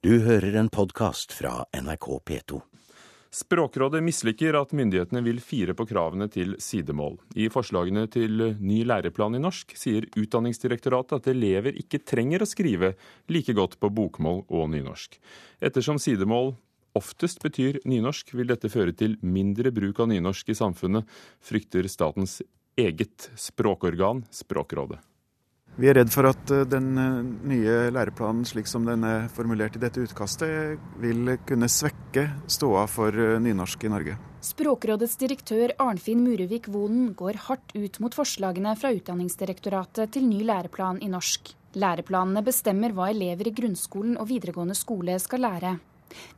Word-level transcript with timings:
Du 0.00 0.14
hører 0.24 0.54
en 0.56 0.70
podkast 0.72 1.34
fra 1.36 1.66
NRK 1.76 2.06
P2. 2.24 2.58
Språkrådet 3.36 4.00
misliker 4.00 4.56
at 4.56 4.70
myndighetene 4.72 5.20
vil 5.26 5.42
fire 5.44 5.74
på 5.76 5.84
kravene 5.90 6.24
til 6.32 6.54
sidemål. 6.56 7.18
I 7.36 7.50
forslagene 7.52 8.06
til 8.08 8.40
ny 8.56 8.78
læreplan 8.88 9.36
i 9.36 9.42
norsk 9.44 9.74
sier 9.76 10.06
Utdanningsdirektoratet 10.16 11.18
at 11.18 11.28
elever 11.34 11.76
ikke 11.76 12.00
trenger 12.00 12.40
å 12.40 12.48
skrive 12.48 12.94
like 13.28 13.52
godt 13.52 13.76
på 13.76 13.92
bokmål 13.98 14.40
og 14.48 14.72
nynorsk. 14.72 15.20
Ettersom 15.60 16.00
sidemål 16.00 16.54
oftest 16.96 17.44
betyr 17.44 17.82
nynorsk, 17.84 18.32
vil 18.32 18.48
dette 18.48 18.72
føre 18.72 18.96
til 18.96 19.18
mindre 19.20 19.68
bruk 19.68 20.00
av 20.00 20.08
nynorsk 20.14 20.48
i 20.48 20.56
samfunnet, 20.56 21.04
frykter 21.44 21.92
statens 21.92 22.40
eget 22.80 23.28
språkorgan, 23.36 24.24
Språkrådet. 24.32 25.02
Vi 25.78 25.88
er 25.88 25.96
redd 26.00 26.10
for 26.12 26.26
at 26.28 26.50
eh, 26.52 26.64
den 26.68 26.88
eh, 26.98 27.20
nye 27.52 27.76
læreplanen 27.94 28.42
slik 28.48 28.68
som 28.68 28.84
den 28.88 29.04
er 29.06 29.28
formulert 29.32 29.76
i 29.78 29.82
dette 29.82 30.02
utkastet, 30.02 30.80
vil 31.00 31.36
kunne 31.46 31.68
svekke 31.70 32.26
ståa 32.50 32.86
for 32.90 33.14
eh, 33.14 33.38
nynorsk 33.42 33.86
i 33.86 33.92
Norge. 33.92 34.16
Språkrådets 34.44 35.18
direktør 35.20 35.74
Arnfinn 35.78 36.24
Murevik 36.24 36.66
Vonen 36.72 37.12
går 37.16 37.38
hardt 37.46 37.74
ut 37.76 38.00
mot 38.02 38.14
forslagene 38.16 38.74
fra 38.80 38.90
Utdanningsdirektoratet 38.96 40.14
til 40.16 40.26
ny 40.28 40.42
læreplan 40.48 41.02
i 41.04 41.10
norsk. 41.12 41.52
Læreplanene 41.78 42.42
bestemmer 42.42 42.96
hva 42.96 43.12
elever 43.12 43.52
i 43.52 43.54
grunnskolen 43.54 44.16
og 44.18 44.26
videregående 44.32 44.74
skole 44.74 45.18
skal 45.22 45.44
lære. 45.46 45.76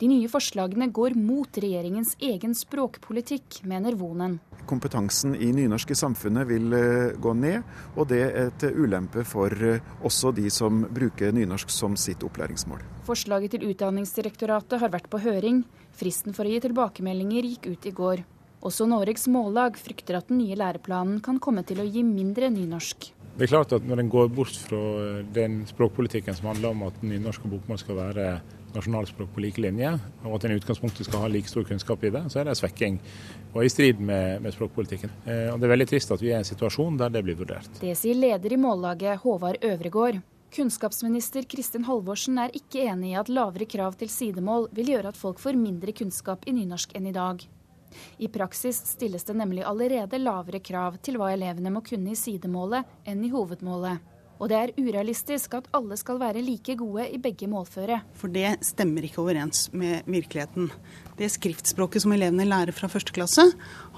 De 0.00 0.08
nye 0.10 0.28
forslagene 0.30 0.88
går 0.94 1.16
mot 1.18 1.58
regjeringens 1.64 2.14
egen 2.22 2.56
språkpolitikk, 2.56 3.62
mener 3.68 3.96
Vonen. 3.98 4.38
Kompetansen 4.68 5.34
i 5.34 5.50
nynorsk 5.54 5.90
i 5.90 5.98
samfunnet 5.98 6.48
vil 6.50 6.74
eh, 6.76 7.14
gå 7.20 7.32
ned, 7.34 7.62
og 7.96 8.08
det 8.12 8.22
er 8.28 8.52
til 8.62 8.84
ulempe 8.84 9.24
for 9.28 9.50
eh, 9.50 9.82
også 10.06 10.34
de 10.36 10.48
som 10.52 10.84
bruker 10.92 11.34
nynorsk 11.34 11.72
som 11.72 11.96
sitt 11.98 12.22
opplæringsmål. 12.26 12.84
Forslaget 13.08 13.56
til 13.56 13.66
Utdanningsdirektoratet 13.72 14.82
har 14.82 14.92
vært 14.92 15.10
på 15.12 15.22
høring. 15.24 15.64
Fristen 15.98 16.36
for 16.36 16.46
å 16.46 16.52
gi 16.52 16.62
tilbakemeldinger 16.62 17.50
gikk 17.50 17.72
ut 17.74 17.90
i 17.90 17.96
går. 17.96 18.22
Også 18.62 18.86
Noregs 18.86 19.26
Mållag 19.26 19.74
frykter 19.80 20.20
at 20.20 20.28
den 20.30 20.38
nye 20.38 20.54
læreplanen 20.58 21.18
kan 21.24 21.40
komme 21.42 21.64
til 21.66 21.82
å 21.82 21.88
gi 21.88 22.04
mindre 22.06 22.52
nynorsk. 22.54 23.10
Det 23.32 23.46
er 23.46 23.50
klart 23.50 23.72
at 23.72 23.84
Når 23.88 24.02
en 24.02 24.10
går 24.12 24.28
bort 24.28 24.56
fra 24.68 24.78
den 25.34 25.62
språkpolitikken 25.66 26.36
som 26.36 26.50
handler 26.52 26.74
om 26.74 26.84
at 26.86 27.00
nynorsk 27.02 27.46
og 27.46 27.56
bokmål 27.56 27.80
skal 27.80 27.98
være 27.98 28.26
nasjonalspråk 28.74 29.30
på 29.34 29.44
like 29.44 29.62
linje, 29.62 29.92
og 30.24 30.36
at 30.36 30.46
en 30.46 30.54
i 30.54 30.58
utgangspunktet 30.60 31.08
skal 31.08 31.24
ha 31.24 31.30
like 31.30 31.50
stor 31.50 31.66
kunnskap 31.68 32.04
i 32.04 32.12
det, 32.14 32.24
så 32.32 32.42
er 32.42 32.48
det 32.48 32.56
svekking 32.58 32.98
og 33.52 33.64
i 33.64 33.70
strid 33.72 34.00
med, 34.00 34.42
med 34.42 34.54
språkpolitikken. 34.54 35.12
Eh, 35.26 35.48
og 35.52 35.60
Det 35.60 35.68
er 35.68 35.74
veldig 35.74 35.88
trist 35.92 36.12
at 36.14 36.22
vi 36.22 36.32
er 36.32 36.40
i 36.40 36.42
en 36.42 36.48
situasjon 36.48 37.00
der 37.00 37.12
det 37.12 37.24
blir 37.26 37.38
vurdert. 37.38 37.80
Det 37.80 37.94
sier 37.98 38.18
leder 38.18 38.54
i 38.54 38.60
Mållaget, 38.60 39.20
Håvard 39.24 39.60
Øvregård. 39.64 40.22
Kunnskapsminister 40.52 41.46
Kristin 41.48 41.86
Halvorsen 41.88 42.36
er 42.42 42.52
ikke 42.56 42.84
enig 42.84 43.14
i 43.14 43.16
at 43.16 43.30
lavere 43.32 43.64
krav 43.64 43.96
til 44.00 44.10
sidemål 44.12 44.68
vil 44.76 44.92
gjøre 44.92 45.12
at 45.12 45.20
folk 45.20 45.40
får 45.40 45.56
mindre 45.56 45.94
kunnskap 45.96 46.44
i 46.44 46.52
nynorsk 46.52 46.92
enn 46.98 47.08
i 47.08 47.14
dag. 47.16 47.40
I 48.18 48.28
praksis 48.28 48.76
stilles 48.92 49.24
det 49.24 49.36
nemlig 49.36 49.64
allerede 49.68 50.20
lavere 50.20 50.60
krav 50.64 50.98
til 51.04 51.18
hva 51.20 51.32
elevene 51.32 51.72
må 51.72 51.80
kunne 51.84 52.12
i 52.12 52.18
sidemålet 52.18 53.08
enn 53.08 53.24
i 53.24 53.32
hovedmålet. 53.32 54.11
Og 54.42 54.50
det 54.50 54.58
er 54.58 54.72
urealistisk 54.74 55.52
at 55.54 55.68
alle 55.76 55.94
skal 56.00 56.18
være 56.18 56.42
like 56.42 56.74
gode 56.80 57.04
i 57.14 57.20
begge 57.22 57.46
målføre. 57.46 58.00
For 58.18 58.32
det 58.32 58.56
stemmer 58.66 59.06
ikke 59.06 59.22
overens 59.22 59.68
med 59.70 60.02
virkeligheten. 60.10 60.66
Det 61.14 61.28
skriftspråket 61.30 62.02
som 62.02 62.14
elevene 62.16 62.48
lærer 62.48 62.74
fra 62.74 62.90
første 62.90 63.14
klasse, 63.14 63.44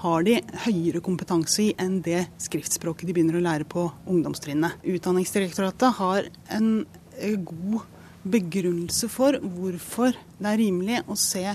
har 0.03 0.27
de 0.27 0.37
høyere 0.67 1.01
kompetanse 1.01 1.63
i 1.65 1.71
enn 1.81 1.97
det 2.05 2.27
skriftspråket 2.45 3.09
de 3.09 3.17
begynner 3.17 3.39
å 3.39 3.45
lære 3.47 3.65
på 3.65 3.87
ungdomstrinnet. 4.05 4.77
Utdanningsdirektoratet 4.85 5.97
har 5.97 6.29
en 6.53 6.69
eh, 7.17 7.39
god 7.41 7.81
begrunnelse 8.25 9.09
for 9.09 9.39
hvorfor 9.41 10.13
det 10.13 10.51
er 10.51 10.61
rimelig 10.61 11.01
å 11.09 11.17
se 11.17 11.47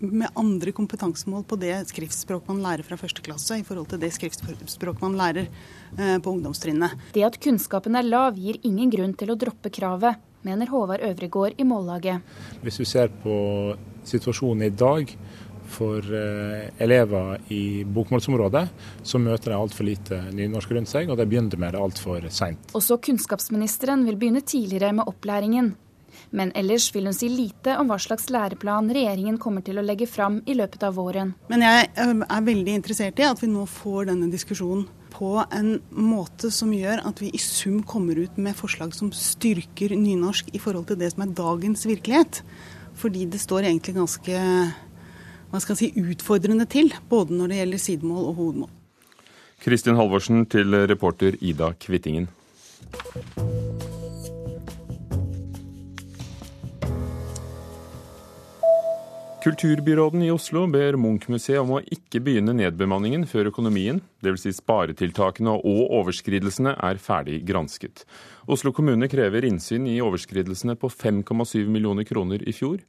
med 0.00 0.28
andre 0.34 0.72
kompetansemål 0.76 1.44
på 1.48 1.58
det 1.60 1.74
skriftspråk 1.90 2.48
man 2.50 2.62
lærer 2.64 2.86
fra 2.86 2.98
første 3.00 3.24
klasse, 3.24 3.60
i 3.60 3.66
forhold 3.66 3.88
til 3.90 4.02
det 4.02 4.12
skriftspråk 4.14 5.00
man 5.04 5.16
lærer 5.18 5.48
eh, 5.48 6.18
på 6.18 6.32
ungdomstrinnet. 6.36 6.96
Det 7.14 7.24
at 7.26 7.40
kunnskapen 7.42 7.96
er 7.98 8.06
lav 8.06 8.38
gir 8.40 8.60
ingen 8.66 8.92
grunn 8.92 9.16
til 9.16 9.32
å 9.32 9.38
droppe 9.40 9.72
kravet, 9.72 10.20
mener 10.46 10.70
Håvard 10.70 11.02
Øvregård 11.02 11.58
i 11.58 11.66
Mållaget. 11.66 12.22
Hvis 12.62 12.78
du 12.78 12.86
ser 12.86 13.10
på 13.22 13.36
situasjonen 14.06 14.68
i 14.68 14.74
dag 14.74 15.10
for 15.66 15.98
eh, 16.14 16.68
elever 16.78 17.40
i 17.52 17.82
bokmålsområdet, 17.84 18.66
så 19.02 19.18
møter 19.18 19.52
de 19.52 19.58
altfor 19.58 19.88
lite 19.88 20.20
nynorsk 20.34 20.76
rundt 20.76 20.92
seg, 20.92 21.10
og 21.10 21.18
de 21.18 21.26
begynner 21.26 21.58
med 21.60 21.74
det 21.74 21.82
altfor 21.82 22.28
seint. 22.30 22.70
Også 22.78 23.00
kunnskapsministeren 23.02 24.06
vil 24.06 24.20
begynne 24.20 24.44
tidligere 24.46 24.94
med 24.94 25.10
opplæringen. 25.10 25.74
Men 26.30 26.52
ellers 26.58 26.88
vil 26.94 27.06
hun 27.06 27.14
si 27.14 27.28
lite 27.30 27.76
om 27.80 27.90
hva 27.90 27.98
slags 28.02 28.28
læreplan 28.32 28.90
regjeringen 28.92 29.38
kommer 29.42 29.64
til 29.66 29.78
å 29.78 29.84
legge 29.84 30.08
fram 30.10 30.40
i 30.46 30.56
løpet 30.58 30.82
av 30.86 30.96
våren. 30.98 31.34
Men 31.50 31.64
jeg 31.64 31.90
er 31.96 32.46
veldig 32.48 32.78
interessert 32.80 33.20
i 33.22 33.28
at 33.28 33.42
vi 33.42 33.50
nå 33.52 33.66
får 33.70 34.10
denne 34.10 34.30
diskusjonen 34.32 34.86
på 35.16 35.38
en 35.54 35.78
måte 35.96 36.50
som 36.52 36.72
gjør 36.76 37.00
at 37.08 37.22
vi 37.22 37.30
i 37.32 37.40
sum 37.40 37.78
kommer 37.88 38.18
ut 38.20 38.36
med 38.36 38.56
forslag 38.58 38.92
som 38.96 39.12
styrker 39.16 39.94
nynorsk 39.96 40.50
i 40.52 40.60
forhold 40.60 40.90
til 40.90 40.98
det 41.00 41.14
som 41.14 41.24
er 41.24 41.36
dagens 41.38 41.86
virkelighet. 41.88 42.42
Fordi 42.96 43.24
det 43.32 43.40
står 43.40 43.68
egentlig 43.68 43.96
ganske 43.96 44.42
hva 45.46 45.62
skal 45.62 45.76
jeg 45.76 45.94
si, 45.94 46.04
utfordrende 46.12 46.66
til, 46.68 46.90
både 47.08 47.36
når 47.38 47.52
det 47.52 47.60
gjelder 47.60 47.82
sidemål 47.84 48.24
og 48.32 48.40
hovedmål. 48.40 48.72
Kristin 49.62 49.96
Halvorsen 49.96 50.44
til 50.52 50.74
reporter 50.90 51.38
Ida 51.40 51.72
Kvittingen. 51.80 52.28
Kulturbyråden 59.46 60.22
i 60.22 60.30
Oslo 60.34 60.64
ber 60.66 60.96
Munch-museet 60.98 61.60
om 61.60 61.76
å 61.76 61.84
ikke 61.94 62.18
begynne 62.18 62.50
nedbemanningen 62.58 63.28
før 63.30 63.52
økonomien, 63.52 64.00
dvs. 64.26 64.42
Si 64.42 64.52
sparetiltakene 64.56 65.52
og 65.54 65.92
overskridelsene, 66.00 66.72
er 66.74 66.98
ferdig 66.98 67.36
gransket. 67.46 68.02
Oslo 68.50 68.72
kommune 68.74 69.06
krever 69.06 69.46
innsyn 69.46 69.86
i 69.86 70.00
overskridelsene 70.02 70.74
på 70.74 70.90
5,7 70.90 71.70
millioner 71.70 72.02
kroner 72.10 72.42
i 72.42 72.56
fjor. 72.58 72.82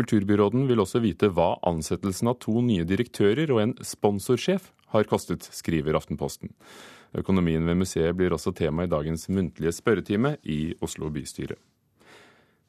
Kulturbyråden 0.00 0.64
vil 0.70 0.80
også 0.80 1.04
vite 1.04 1.28
hva 1.28 1.58
ansettelsen 1.68 2.32
av 2.32 2.40
to 2.40 2.56
nye 2.64 2.88
direktører 2.88 3.52
og 3.52 3.66
en 3.66 3.78
sponsorsjef 3.84 4.72
har 4.96 5.12
kostet, 5.12 5.44
skriver 5.44 6.00
Aftenposten. 6.00 6.56
Økonomien 7.20 7.68
ved 7.68 7.84
museet 7.84 8.16
blir 8.16 8.32
også 8.32 8.56
tema 8.56 8.88
i 8.88 8.94
dagens 8.96 9.28
muntlige 9.28 9.76
spørretime 9.76 10.38
i 10.48 10.72
Oslo 10.80 11.12
bystyre. 11.12 11.60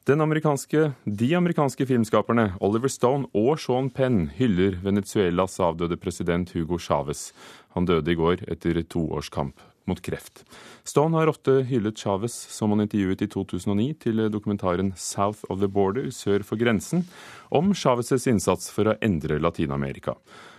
Amerikanske, 0.09 0.94
de 1.06 1.28
amerikanske 1.38 1.86
filmskaperne 1.86 2.56
Oliver 2.66 2.90
Stone 2.90 3.28
og 3.38 3.59
Sean 3.62 3.92
Penn 3.94 4.24
hyller 4.40 4.80
Venezuelas 4.81 5.59
avdøde 5.62 6.00
president 6.02 6.50
Hugo 6.56 6.80
Chávez. 6.81 7.28
Han 7.75 7.86
døde 7.86 8.09
i 8.09 8.18
går 8.18 8.42
etter 8.50 8.80
to 8.90 9.03
års 9.14 9.30
kamp 9.30 9.62
mot 9.86 10.02
kreft. 10.02 10.42
Stone 10.81 11.14
har 11.14 11.30
ofte 11.30 11.59
hyllet 11.69 12.02
Chávez, 12.02 12.34
som 12.34 12.74
han 12.74 12.88
intervjuet 12.88 13.22
i 13.22 13.30
2009 13.30 13.94
til 14.02 14.24
dokumentaren 14.34 14.94
'South 14.98 15.46
of 15.50 15.59
the 15.62 15.69
Border', 15.69 16.09
sør 16.09 16.42
for 16.44 16.58
grensen, 16.58 17.06
om 17.52 17.74
Chávez' 17.74 18.25
innsats 18.28 18.72
for 18.72 18.90
å 18.90 18.98
endre 19.02 19.38
Latin-Amerika. 19.38 20.16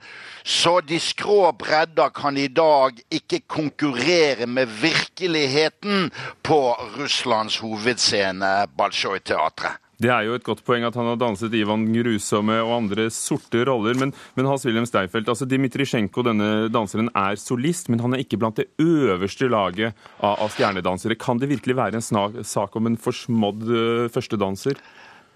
Så 0.48 0.80
de 0.82 1.00
skrå 1.00 1.52
bredder 1.60 2.10
kan 2.16 2.38
i 2.38 2.48
dag 2.48 2.96
ikke 3.12 3.42
konkurrere 3.48 4.48
med 4.48 4.72
virkeligheten 4.82 6.12
på 6.44 6.62
Russlands 6.98 7.58
hovedscene, 7.58 8.68
Bolsjoj-teatret. 8.78 9.87
Det 9.98 10.12
er 10.14 10.28
jo 10.28 10.36
et 10.38 10.46
godt 10.46 10.60
poeng 10.62 10.84
at 10.86 10.94
han 10.98 11.08
har 11.10 11.18
danset 11.18 11.56
Ivan 11.58 11.88
Grusomme 11.90 12.60
og 12.62 12.76
andre 12.76 13.08
sorte 13.14 13.64
roller. 13.66 13.98
Men, 13.98 14.12
men 14.38 14.46
Hans-Wilhelm 14.46 14.86
Steinfeld, 14.86 15.30
altså 15.32 15.48
Dmitrisjenko, 15.50 16.22
denne 16.28 16.50
danseren, 16.70 17.10
er 17.18 17.40
solist, 17.42 17.90
men 17.90 18.04
han 18.04 18.14
er 18.14 18.22
ikke 18.22 18.38
blant 18.38 18.62
det 18.62 18.68
øverste 18.84 19.50
laget 19.50 19.98
av, 20.22 20.36
av 20.36 20.54
stjernedansere. 20.54 21.18
Kan 21.18 21.42
det 21.42 21.50
virkelig 21.50 21.80
være 21.80 21.98
en 21.98 22.06
snak, 22.06 22.38
sak 22.46 22.78
om 22.78 22.92
en 22.92 23.00
forsmådd 23.02 23.66
uh, 23.72 24.06
førstedanser? 24.14 24.78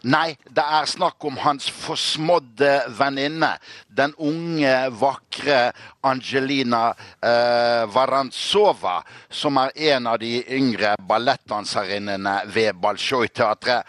Nei, 0.01 0.33
det 0.49 0.63
er 0.65 0.87
snakk 0.89 1.21
om 1.29 1.35
hans 1.43 1.67
forsmådde 1.69 2.71
venninne. 2.97 3.51
Den 3.85 4.15
unge, 4.17 4.73
vakre 4.97 5.59
Angelina 6.01 6.95
eh, 7.21 7.85
Varantsova, 7.93 9.03
som 9.29 9.59
er 9.61 9.75
en 9.93 10.09
av 10.09 10.17
de 10.23 10.39
yngre 10.57 10.95
ballettdanserinnene 11.05 12.33
ved 12.49 12.81
Balsjoj-teatret. 12.81 13.85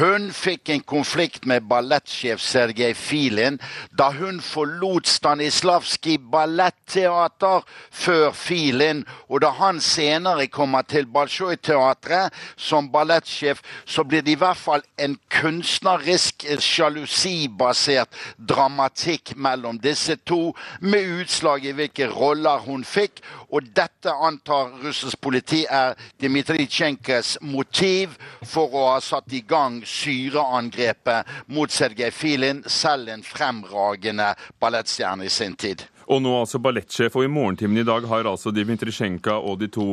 Hun 0.00 0.30
fikk 0.32 0.70
en 0.72 0.82
konflikt 0.84 1.46
med 1.48 1.64
ballettsjef 1.68 2.40
Sergej 2.44 2.92
Filin 2.94 3.56
da 3.96 4.10
hun 4.12 4.40
forlot 4.44 5.08
Stanislavskij 5.08 6.18
balletteater 6.32 7.64
før 7.90 8.30
Filin. 8.36 9.04
Og 9.28 9.40
da 9.44 9.52
han 9.56 9.80
senere 9.80 10.48
kommer 10.52 10.84
til 10.88 11.08
Balsjoj-teatret 11.08 12.36
som 12.56 12.88
ballettsjef, 12.92 13.60
så 13.84 14.04
blir 14.04 14.24
det 14.24 14.36
i 14.36 14.40
hvert 14.40 14.60
fall 14.60 14.84
en 15.00 15.16
kunstnerisk, 15.50 16.44
sjalusibasert 16.62 18.14
dramatikk 18.38 19.34
mellom 19.36 19.80
disse 19.82 20.14
to, 20.28 20.52
med 20.80 21.08
utslag 21.20 21.66
i 21.66 21.74
hvilke 21.74 22.06
roller 22.12 22.62
hun 22.66 22.84
fikk. 22.86 23.22
Og 23.50 23.66
dette 23.74 24.12
antar 24.14 24.70
russisk 24.84 25.18
politi 25.20 25.64
er 25.66 25.96
Dmitritsjenkes 26.22 27.38
motiv 27.42 28.14
for 28.46 28.70
å 28.70 28.86
ha 28.92 28.98
satt 29.02 29.32
i 29.34 29.42
gang 29.42 29.80
syreangrepet 29.82 31.50
mot 31.50 31.72
Sergej 31.72 32.14
Filin, 32.14 32.62
selv 32.66 33.10
en 33.10 33.26
fremragende 33.26 34.34
ballettstjerne 34.62 35.26
i 35.26 35.34
sin 35.34 35.58
tid. 35.58 35.82
Og 36.10 36.18
nå 36.24 36.30
altså 36.40 36.58
ballettsjef, 36.58 37.14
og 37.14 37.22
i 37.26 37.30
morgentimen 37.30 37.78
i 37.78 37.86
dag 37.86 38.06
har 38.10 38.26
altså 38.26 38.50
Dmitrisjenka 38.50 39.36
og 39.46 39.60
de 39.60 39.68
to 39.70 39.86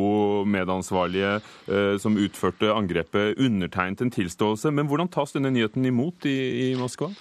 medansvarlige 0.49 1.35
eh, 1.37 1.95
som 2.01 2.17
utførte 2.17 2.71
angrepet, 2.73 3.37
undertegnet 3.37 4.01
en 4.01 4.13
tilståelse. 4.15 4.71
Men 4.73 4.89
hvordan 4.89 5.11
tas 5.13 5.35
denne 5.35 5.53
nyheten 5.53 5.85
imot 5.85 6.25
i, 6.25 6.37
i 6.65 6.75
Moskva? 6.79 7.11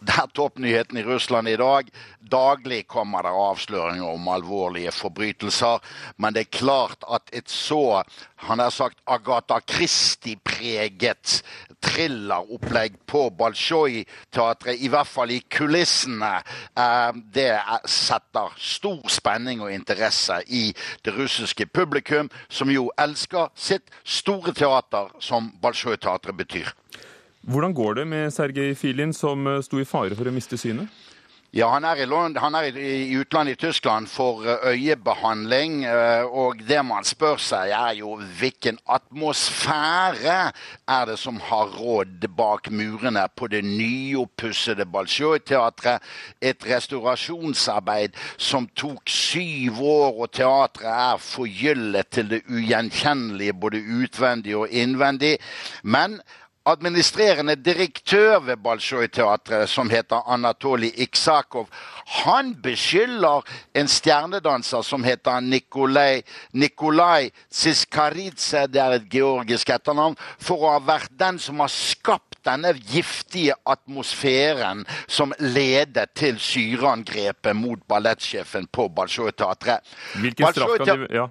Det 0.00 0.12
er 0.12 0.32
toppnyheten 0.36 0.98
i 1.00 1.04
Russland 1.06 1.48
i 1.48 1.56
dag. 1.56 1.88
Daglig 2.20 2.82
kommer 2.88 3.24
det 3.24 3.32
avsløringer 3.32 4.08
om 4.10 4.28
alvorlige 4.28 4.92
forbrytelser. 4.92 5.80
Men 6.16 6.34
det 6.34 6.46
er 6.46 6.58
klart 6.58 7.06
at 7.08 7.30
et 7.32 7.48
så 7.50 8.02
han 8.46 8.60
har 8.60 8.70
sagt 8.70 9.00
Agatha 9.08 9.60
Christie-preget 9.64 11.40
thrilleropplegg 11.86 12.98
på 13.06 13.22
Balsjoj-teatret, 13.38 14.76
i 14.80 14.90
hvert 14.92 15.08
fall 15.08 15.32
i 15.32 15.40
kulissene, 15.50 16.42
eh, 16.76 17.12
det 17.32 17.50
setter 17.88 18.52
stor 18.60 19.08
spenning 19.12 19.62
og 19.64 19.72
interesse 19.72 20.40
i 20.46 20.74
det 21.04 21.14
russiske 21.16 21.66
publikum, 21.66 22.30
som 22.48 22.70
jo 22.70 22.90
elsker 22.98 23.48
sitt 23.54 23.88
store 24.04 24.52
teater, 24.52 25.12
som 25.20 25.52
Balsjoj-teatret 25.62 26.36
betyr. 26.36 26.74
Hvordan 27.46 27.74
går 27.74 27.94
det 27.94 28.06
med 28.06 28.30
Sergej 28.34 28.74
Filin, 28.74 29.12
som 29.14 29.46
eh, 29.46 29.62
sto 29.62 29.78
i 29.78 29.86
fare 29.86 30.16
for 30.18 30.26
å 30.26 30.34
miste 30.34 30.58
synet? 30.58 30.90
Ja, 31.54 31.68
han 31.70 31.84
er, 31.86 32.00
i, 32.02 32.06
han 32.42 32.54
er 32.58 32.74
i 32.74 33.14
utlandet 33.16 33.54
i 33.54 33.60
Tyskland 33.68 34.08
for 34.10 34.42
eh, 34.42 34.64
øyebehandling. 34.74 35.84
Eh, 35.86 36.24
og 36.26 36.58
det 36.66 36.80
man 36.84 37.06
spør 37.06 37.38
seg, 37.38 37.70
er 37.70 37.94
jo 38.00 38.16
hvilken 38.40 38.80
atmosfære 38.90 40.34
er 40.90 41.06
det 41.06 41.14
som 41.22 41.38
har 41.46 41.70
rådd 41.78 42.26
bak 42.36 42.66
murene 42.74 43.22
på 43.38 43.46
det 43.52 43.62
nyoppussede 43.64 44.84
Bolsjoj-teatret? 44.90 46.02
Et 46.42 46.66
restaurasjonsarbeid 46.66 48.18
som 48.36 48.66
tok 48.74 49.06
syv 49.06 49.78
år, 49.86 50.18
og 50.26 50.34
teatret 50.34 50.90
er 50.90 51.22
forgyllet 51.22 52.10
til 52.10 52.34
det 52.34 52.42
ugjenkjennelige 52.50 53.54
både 53.54 53.84
utvendig 54.02 54.58
og 54.58 54.74
innvendig. 54.74 55.36
Men 55.84 56.18
administrerende 56.66 57.56
direktør 57.56 58.40
ved 58.46 58.56
Balsjoj-teatret, 58.64 59.68
som 59.70 59.90
heter 59.90 60.26
Anatolij 60.32 60.92
Iksakov, 61.06 61.68
han 62.06 62.54
beskylder 62.62 63.46
en 63.74 63.88
stjernedanser 63.88 64.82
som 64.82 65.04
heter 65.04 65.40
Nikolai, 65.40 66.22
Nikolai 66.52 67.30
Siskaridze, 67.50 68.66
det 68.66 68.82
er 68.82 68.98
et 68.98 69.08
georgisk 69.10 69.70
etternavn, 69.74 70.18
for 70.38 70.62
å 70.62 70.74
ha 70.76 70.82
vært 70.82 71.14
den 71.18 71.38
som 71.42 71.62
har 71.62 71.72
skapt 71.72 72.38
denne 72.46 72.72
giftige 72.78 73.56
atmosfæren 73.66 74.84
som 75.08 75.34
ledet 75.42 76.12
til 76.18 76.38
syreangrepet 76.42 77.56
mot 77.58 77.82
ballettsjefen 77.90 78.68
på 78.70 78.88
Balsjoj-teatret. 78.94 79.82
Hvilken 80.20 80.54
straff 80.54 80.78
kan 80.82 81.06
de 81.06 81.10
ja. 81.14 81.26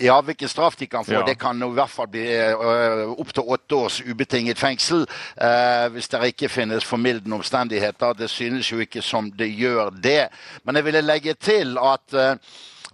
Ja, 0.00 0.20
hvilken 0.20 0.48
straff 0.48 0.76
de 0.76 0.86
kan 0.86 1.04
få, 1.04 1.12
ja. 1.12 1.22
det 1.26 1.38
kan 1.40 1.62
i 1.62 1.68
hvert 1.76 1.90
fall 1.90 2.08
bli 2.12 2.24
uh, 2.54 3.12
opptil 3.20 3.48
åtte 3.54 3.74
års 3.76 4.00
ubetinget 4.00 4.58
fengsel. 4.58 5.06
Uh, 5.36 5.88
hvis 5.92 6.08
det 6.08 6.32
ikke 6.32 6.48
finnes 6.48 6.84
formildende 6.84 7.36
omstendigheter. 7.36 8.12
Det 8.18 8.30
synes 8.30 8.72
jo 8.72 8.78
ikke 8.82 9.02
som 9.02 9.30
det 9.32 9.50
gjør 9.56 9.90
det. 10.02 10.28
Men 10.64 10.76
jeg 10.76 10.84
ville 10.84 11.04
legge 11.04 11.34
til 11.34 11.78
at 11.78 12.16
uh, 12.16 12.36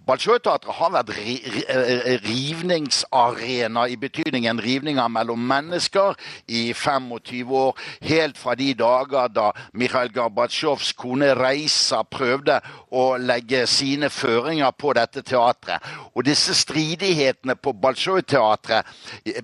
Bolsjoj-teatret 0.09 0.73
har 0.73 0.93
vært 0.95 1.11
rivningsarena 2.25 3.83
i 3.93 3.97
betydningen 4.01 4.57
rivninger 4.65 5.11
mellom 5.13 5.43
mennesker 5.51 6.17
i 6.49 6.73
25 6.73 7.53
år. 7.53 7.75
Helt 8.09 8.41
fra 8.41 8.55
de 8.57 8.71
dager 8.79 9.29
da 9.29 9.51
Mikhail 9.77 10.09
Gorbatsjovs 10.15 10.95
kone 10.97 11.35
Reisa 11.37 12.01
prøvde 12.09 12.57
å 12.89 13.19
legge 13.21 13.67
sine 13.69 14.09
føringer 14.09 14.73
på 14.81 14.95
dette 14.97 15.21
teatret. 15.29 15.85
Og 16.17 16.25
disse 16.25 16.57
stridighetene 16.57 17.59
på 17.61 17.75
Bolsjoj-teatret 17.77 18.89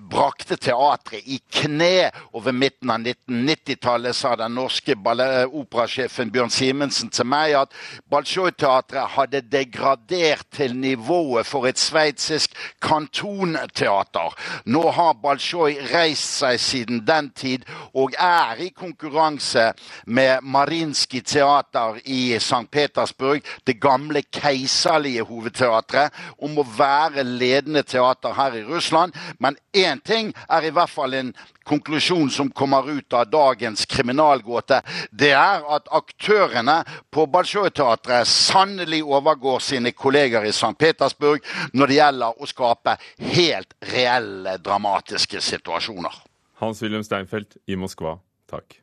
brakte 0.09 0.57
teatret 0.57 1.29
i 1.29 1.37
kne. 1.59 2.09
Og 2.33 2.47
ved 2.47 2.57
midten 2.57 2.89
av 2.89 3.05
1990-tallet 3.05 4.17
sa 4.17 4.33
den 4.41 4.57
norske 4.57 4.97
operasjefen 4.97 6.33
Bjørn 6.33 6.49
Simensen 6.49 7.13
til 7.13 7.29
meg 7.29 7.53
at 7.61 7.79
Bolsjoj-teatret 8.09 9.13
hadde 9.19 9.45
degradert 9.45 10.54
til 10.55 10.75
nivået 10.79 11.45
for 11.45 11.67
et 11.67 11.79
sveitsisk 11.79 12.55
kantonteater. 12.81 14.35
Nå 14.65 14.83
har 14.95 15.17
Balsjoj 15.21 15.75
reist 15.91 16.39
seg 16.39 16.59
siden 16.61 17.03
den 17.07 17.29
tid 17.35 17.65
og 17.93 18.15
er 18.19 18.61
i 18.63 18.69
konkurranse 18.75 19.71
med 20.05 20.43
Marinskij 20.43 21.23
teater 21.25 21.99
i 22.05 22.37
St. 22.39 22.65
Petersburg, 22.71 23.43
det 23.67 23.79
gamle 23.81 24.23
keiserlige 24.31 25.25
hovedteatret, 25.27 26.13
om 26.41 26.57
å 26.57 26.67
være 26.77 27.25
ledende 27.25 27.83
teater 27.83 28.35
her 28.35 28.55
i 28.59 28.63
Russland. 28.63 29.13
Men 29.39 29.57
én 29.75 30.01
ting 30.05 30.33
er 30.49 30.65
i 30.65 30.73
hvert 30.73 30.91
fall 30.91 31.13
en 31.13 31.33
konklusjon 31.65 32.29
som 32.29 32.51
kommer 32.51 32.89
ut 32.91 33.13
av 33.13 33.29
dagens 33.29 33.85
kriminalgåte, 33.89 34.81
det 35.11 35.33
er 35.35 35.65
at 35.77 35.89
aktørene 35.93 36.77
på 37.13 37.25
Bolsjoj-teatret 37.33 38.29
sannelig 38.29 39.01
overgår 39.03 39.59
sine 39.63 39.91
kolleger 39.97 40.45
i 40.45 40.53
St. 40.53 40.75
Petersburg 40.79 41.43
når 41.73 41.91
det 41.91 41.99
gjelder 41.99 42.39
å 42.39 42.49
skape 42.49 42.97
helt 43.33 43.75
reelle 43.91 44.57
dramatiske 44.61 45.41
situasjoner. 45.41 46.23
Hans-Wilhelm 46.61 47.03
Steinfeld 47.03 47.57
i 47.67 47.75
Moskva, 47.79 48.17
takk. 48.51 48.79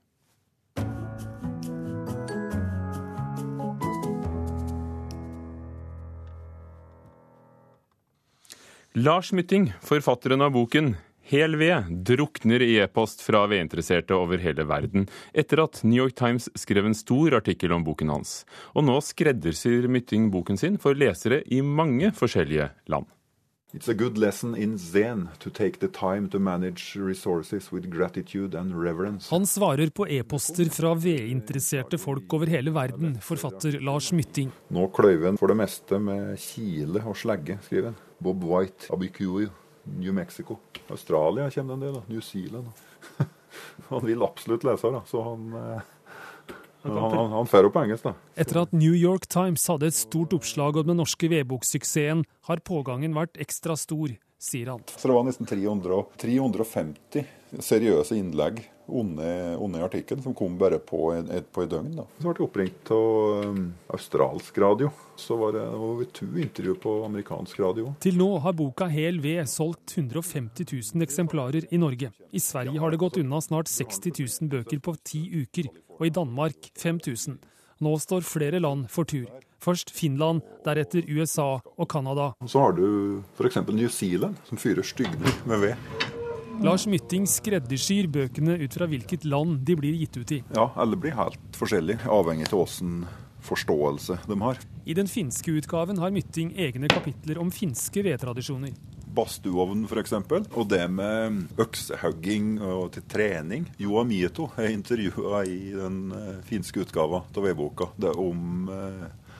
Lars 8.92 9.30
Mytting, 9.32 9.70
forfatteren 9.80 10.44
av 10.44 10.50
boken 10.52 10.90
Hel 11.22 11.56
ved 11.56 11.90
drukner 12.06 12.62
i 12.66 12.74
e-post 12.82 13.22
fra 13.22 13.44
vedinteresserte 13.46 14.16
over 14.18 14.42
hele 14.42 14.66
verden, 14.66 15.06
etter 15.32 15.62
at 15.62 15.80
New 15.86 16.02
York 16.02 16.16
Times 16.18 16.48
skrev 16.58 16.88
en 16.88 16.98
stor 16.98 17.38
artikkel 17.38 17.72
om 17.72 17.86
boken 17.86 18.10
hans. 18.10 18.42
Og 18.74 18.86
nå 18.88 18.98
skreddersyr 19.06 19.86
Mytting 19.86 20.30
boken 20.34 20.58
sin 20.58 20.78
for 20.82 20.98
lesere 20.98 21.44
i 21.46 21.62
mange 21.62 22.10
forskjellige 22.16 22.72
land. 22.90 23.06
It's 23.74 23.88
a 23.88 23.94
good 23.94 24.18
lesson 24.18 24.54
in 24.54 24.76
Zen 24.78 25.28
to 25.38 25.48
take 25.48 25.78
the 25.78 25.88
time 25.88 26.28
to 26.28 26.38
manage 26.38 26.94
resources 26.94 27.72
with 27.72 27.88
gratitude 27.88 28.58
and 28.58 28.74
reverence. 28.74 29.30
Han 29.30 29.46
svarer 29.46 29.88
på 29.90 30.08
e-poster 30.08 30.68
fra 30.68 30.92
vedinteresserte 30.94 31.96
folk 31.98 32.34
over 32.36 32.52
hele 32.52 32.74
verden, 32.74 33.16
forfatter 33.24 33.80
Lars 33.80 34.10
Mytting. 34.12 34.52
Nå 34.68 34.90
kløyver 34.92 35.30
han 35.30 35.40
for 35.40 35.48
det 35.48 35.56
meste 35.62 36.02
med 36.04 36.36
kile 36.42 37.00
og 37.06 37.16
slegge, 37.16 37.56
skriver 37.64 37.94
han. 37.94 38.00
Bob 38.20 38.44
White, 38.44 38.92
Abicuyo. 38.92 39.48
New 39.84 40.14
Mexico. 40.14 40.58
Australia 40.88 41.50
kommer 41.50 41.74
en 41.74 41.80
del. 41.80 41.94
da, 41.94 42.02
New 42.06 42.20
Zealand. 42.20 42.66
han 43.88 44.06
vil 44.06 44.22
absolutt 44.22 44.64
lese, 44.64 44.90
da, 44.94 45.02
så 45.06 45.22
han 45.22 45.52
eh, 45.58 45.90
han, 46.82 46.96
han, 46.98 47.30
han 47.30 47.46
fer 47.46 47.68
opp 47.68 47.76
engelsk, 47.78 48.08
da. 48.08 48.14
Etter 48.42 48.64
at 48.64 48.72
New 48.74 48.94
York 48.96 49.28
Times 49.30 49.68
hadde 49.70 49.86
et 49.92 49.94
stort 49.94 50.34
oppslag 50.34 50.80
om 50.80 50.88
den 50.90 50.98
norske 50.98 51.30
vedboksuksessen, 51.30 52.24
har 52.48 52.62
pågangen 52.66 53.14
vært 53.14 53.38
ekstra 53.42 53.76
stor, 53.78 54.16
sier 54.42 54.72
han. 54.72 54.82
Så 54.90 55.06
det 55.06 55.14
var 55.14 55.28
nesten 55.28 55.46
300, 55.46 56.00
350 56.24 57.28
seriøse 57.60 58.16
innlegg 58.16 58.62
under 58.92 59.84
artikkelen, 59.86 60.22
som 60.22 60.34
kom 60.34 60.56
bare 60.58 60.78
på, 60.82 61.12
et, 61.14 61.46
på 61.52 61.64
et 61.64 61.70
døgn. 61.70 61.92
Da. 61.96 62.04
Så 62.18 62.24
ble 62.24 62.32
jeg 62.34 62.46
oppringt 62.46 62.92
av 62.92 63.46
um, 63.46 63.62
australsk 63.92 64.58
radio. 64.62 64.90
Så 65.16 65.36
var 65.40 65.54
det 65.56 65.62
over 65.62 66.08
to 66.12 66.26
intervju 66.40 66.74
på 66.82 66.96
amerikansk 67.06 67.60
radio. 67.62 67.92
Til 68.02 68.18
nå 68.20 68.28
har 68.42 68.56
boka 68.58 68.88
Hel 68.92 69.20
ved 69.22 69.44
solgt 69.50 69.96
150 69.96 70.66
000 70.66 71.06
eksemplarer 71.06 71.68
i 71.70 71.80
Norge. 71.80 72.12
I 72.32 72.42
Sverige 72.42 72.82
har 72.82 72.92
det 72.92 73.00
gått 73.00 73.20
unna 73.22 73.40
snart 73.44 73.70
60 73.70 74.12
000 74.18 74.52
bøker 74.52 74.82
på 74.82 74.96
ti 75.04 75.24
uker, 75.44 75.70
og 75.98 76.06
i 76.08 76.12
Danmark 76.12 76.72
5000. 76.80 77.38
Nå 77.82 77.96
står 77.98 78.26
flere 78.26 78.60
land 78.62 78.88
for 78.92 79.08
tur. 79.08 79.28
Først 79.62 79.92
Finland, 79.94 80.42
deretter 80.66 81.06
USA 81.06 81.60
og 81.62 81.86
Canada. 81.90 82.32
Så 82.46 82.64
har 82.64 82.74
du 82.74 83.22
f.eks. 83.36 83.62
New 83.70 83.88
Zealand, 83.88 84.42
som 84.48 84.58
fyrer 84.58 84.82
stygner 84.82 85.38
med 85.46 85.68
ved. 85.68 86.11
Lars 86.60 86.84
Mytting 86.86 87.24
skreddersyr 87.30 88.06
bøkene 88.12 88.58
ut 88.60 88.74
fra 88.76 88.86
hvilket 88.90 89.24
land 89.24 89.62
de 89.66 89.76
blir 89.78 89.96
gitt 89.96 90.18
ut 90.20 90.32
i. 90.36 90.42
Ja, 90.52 90.68
alle 90.76 90.98
blir 91.00 91.16
helt 91.16 91.56
forskjellige, 91.56 92.04
avhengig 92.12 92.50
av 92.52 92.64
åssen 92.66 93.04
forståelse 93.42 94.18
de 94.28 94.40
har. 94.42 94.60
I 94.84 94.94
den 94.94 95.08
finske 95.10 95.54
utgaven 95.56 95.98
har 96.02 96.12
Mytting 96.14 96.52
egne 96.60 96.90
kapitler 96.92 97.40
om 97.42 97.50
finske 97.54 98.04
vedtradisjoner. 98.04 98.74
Badstueovn 99.12 99.84
f.eks. 99.88 100.14
Og 100.56 100.68
det 100.70 100.84
med 100.92 101.58
øksehugging 101.60 102.54
og 102.64 102.92
til 102.94 103.04
trening. 103.10 103.66
Joa 103.80 104.04
Mieto 104.08 104.48
er 104.56 104.72
intervjua 104.72 105.42
i 105.48 105.72
den 105.74 105.98
eh, 106.16 106.38
finske 106.48 106.84
utgava 106.84 107.24
av 107.28 107.44
vedboka. 107.44 107.90
Det 107.96 108.12
er 108.12 108.20
om, 108.22 108.70
eh, 108.72 109.34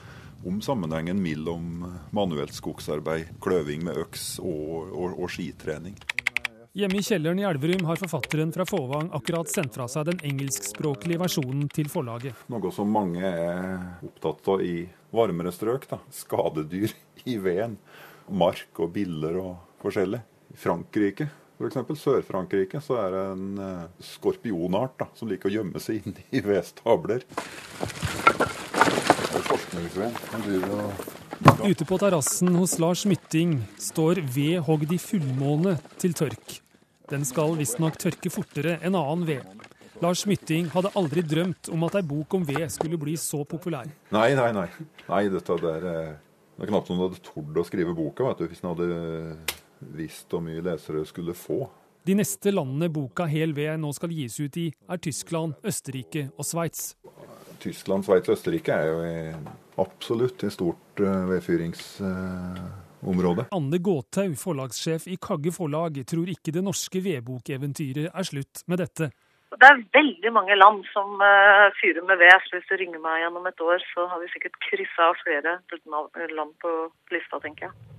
om 0.49 0.61
sammenhengen 0.61 1.21
mellom 1.23 1.87
manuelt 2.13 2.53
skogsarbeid, 2.53 3.33
kløving 3.41 3.87
med 3.87 3.97
øks 4.03 4.35
og, 4.43 4.91
og, 4.91 5.17
og 5.17 5.33
skitrening. 5.33 5.97
Hjemme 6.73 6.97
i 6.97 7.03
kjelleren 7.05 7.37
i 7.37 7.43
Elverum 7.45 7.83
har 7.85 7.99
forfatteren 8.01 8.49
fra 8.51 8.65
Fåvang 8.65 9.11
akkurat 9.13 9.49
sendt 9.51 9.75
fra 9.75 9.85
seg 9.85 10.07
den 10.07 10.23
engelskspråklige 10.25 11.19
versjonen 11.21 11.67
til 11.69 11.85
forlaget. 11.85 12.39
Noe 12.49 12.71
som 12.73 12.89
mange 12.89 13.21
er 13.21 14.07
opptatt 14.07 14.49
av 14.49 14.63
i 14.65 14.79
varmere 15.13 15.51
strøk. 15.53 15.85
Da. 15.91 15.99
Skadedyr 16.09 16.95
i 17.29 17.35
veden. 17.37 17.75
Mark 18.33 18.81
og 18.81 18.89
biller 18.95 19.37
og 19.43 19.83
forskjellig. 19.83 20.23
I 20.49 20.57
Frankrike, 20.63 21.27
f.eks. 21.61 21.77
Sør-Frankrike, 22.07 22.81
så 22.81 22.97
er 23.03 23.13
det 23.13 23.21
en 23.35 23.45
uh, 23.61 23.85
skorpionart 24.01 24.97
da, 25.03 25.09
som 25.13 25.29
liker 25.29 25.51
å 25.51 25.55
gjemme 25.59 25.83
seg 25.83 26.01
inn 26.01 26.17
i 26.33 26.41
vedstabler. 26.49 27.27
Ute 31.69 31.85
på 31.85 32.01
terrassen 32.01 32.57
hos 32.57 32.79
Lars 32.81 33.05
Mytting 33.05 33.59
står 33.77 34.25
ved 34.25 34.57
hogd 34.65 34.97
i 34.97 35.01
fullmåne 35.05 35.77
til 36.01 36.17
tørk. 36.17 36.62
Den 37.11 37.25
skal 37.27 37.57
visstnok 37.59 37.97
tørke 37.99 38.31
fortere 38.31 38.77
enn 38.79 38.95
annen 38.95 39.25
ved. 39.27 39.69
Lars 40.03 40.23
Mytting 40.27 40.69
hadde 40.73 40.91
aldri 40.99 41.21
drømt 41.23 41.69
om 41.71 41.83
at 41.87 41.97
ei 41.99 42.05
bok 42.07 42.33
om 42.37 42.45
ved 42.47 42.65
skulle 42.71 42.97
bli 42.99 43.13
så 43.19 43.43
populær. 43.47 43.87
Nei, 44.15 44.29
nei, 44.35 44.49
nei. 44.55 44.67
nei 45.09 45.21
dette 45.31 45.57
der, 45.61 45.85
eh, 45.91 46.15
det 46.57 46.65
er 46.65 46.71
knapt 46.71 46.89
noen 46.91 47.05
hadde 47.05 47.21
tort 47.23 47.59
å 47.59 47.65
skrive 47.67 47.95
boka 47.95 48.25
vet 48.27 48.41
du, 48.41 48.47
hvis 48.49 48.63
en 48.63 48.71
hadde 48.71 48.87
visst 49.95 50.31
hvor 50.31 50.43
mye 50.43 50.63
lesere 50.63 51.03
skulle 51.07 51.35
få. 51.37 51.65
De 52.03 52.15
neste 52.19 52.51
landene 52.51 52.89
boka 52.91 53.27
Hel 53.31 53.53
ved 53.55 53.77
nå 53.79 53.93
skal 53.95 54.11
gis 54.11 54.39
ut 54.41 54.57
i, 54.59 54.69
er 54.91 54.99
Tyskland, 55.03 55.55
Østerrike 55.63 56.29
og 56.35 56.47
Sveits. 56.47 56.95
Tyskland, 57.63 58.03
Sveits 58.03 58.27
og 58.31 58.35
Østerrike 58.35 58.75
er 58.75 58.89
jo 58.89 59.53
absolutt 59.83 60.43
et 60.43 60.55
stort 60.55 61.03
eh, 61.03 61.29
vedfyrings 61.31 61.85
området. 63.07 63.47
Anne 63.55 63.79
Gåthaug, 63.83 64.33
forlagssjef 64.39 65.07
i 65.11 65.17
Kagge 65.21 65.53
Forlag, 65.55 65.99
tror 66.09 66.31
ikke 66.31 66.55
det 66.55 66.63
norske 66.65 67.03
vedbokeventyret 67.03 68.09
er 68.09 68.27
slutt 68.27 68.63
med 68.71 68.83
dette. 68.83 69.11
Det 69.53 69.69
er 69.69 69.83
veldig 69.93 70.31
mange 70.33 70.55
land 70.57 70.81
som 70.89 71.19
uh, 71.21 71.69
fyrer 71.77 72.01
med 72.07 72.17
ved. 72.17 72.33
Så 72.47 72.57
hvis 72.57 72.69
du 72.71 72.77
ringer 72.79 73.01
meg 73.03 73.21
gjennom 73.21 73.45
et 73.49 73.61
år, 73.61 73.83
så 73.93 74.07
har 74.09 74.21
vi 74.23 74.31
sikkert 74.33 74.57
kryssa 74.65 75.11
av 75.11 75.19
flere 75.21 75.59
land 76.33 76.55
på 76.63 76.71
lista, 77.13 77.39
tenker 77.43 77.69
jeg. 77.69 77.93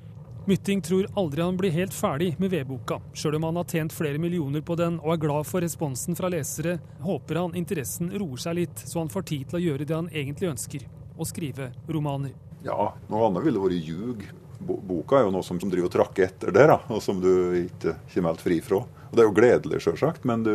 Mytting 0.45 0.83
tror 0.85 1.07
aldri 1.17 1.41
han 1.41 1.57
blir 1.57 1.73
helt 1.73 1.95
ferdig 1.97 2.35
med 2.37 2.51
vedboka. 2.53 2.99
Sjøl 3.17 3.39
om 3.39 3.47
han 3.49 3.57
har 3.57 3.69
tjent 3.71 3.95
flere 3.97 4.21
millioner 4.21 4.61
på 4.61 4.75
den 4.77 4.99
og 5.01 5.15
er 5.15 5.23
glad 5.23 5.49
for 5.49 5.65
responsen 5.65 6.19
fra 6.19 6.29
lesere, 6.29 6.75
håper 7.01 7.41
han 7.41 7.57
interessen 7.57 8.11
roer 8.13 8.43
seg 8.43 8.59
litt, 8.59 8.83
så 8.85 9.01
han 9.01 9.13
får 9.13 9.25
tid 9.31 9.47
til 9.49 9.61
å 9.61 9.63
gjøre 9.65 9.87
det 9.89 9.97
han 9.97 10.11
egentlig 10.13 10.51
ønsker 10.51 10.85
å 11.17 11.25
skrive 11.25 11.71
romaner. 11.89 12.35
Ja, 12.67 12.91
noe 13.09 13.31
annet 13.31 13.47
ville 13.47 13.63
vært 13.63 13.89
ljug 13.89 14.27
boka 14.59 15.19
er 15.19 15.27
jo 15.27 15.33
noe 15.35 15.47
som, 15.47 15.59
som 15.61 15.71
driver 15.73 15.91
og 15.91 15.95
trakker 15.95 16.27
etter 16.29 16.55
det, 16.55 16.67
da, 16.71 16.79
og 16.93 17.03
som 17.05 17.21
du 17.23 17.31
ikke 17.65 17.97
kommer 18.13 18.35
helt 18.35 18.45
fri 18.45 18.61
fra. 18.65 18.83
Og 18.85 19.15
Det 19.15 19.23
er 19.23 19.29
jo 19.29 19.37
gledelig, 19.37 19.83
sjølsagt, 19.85 20.25
men 20.27 20.43
du, 20.43 20.55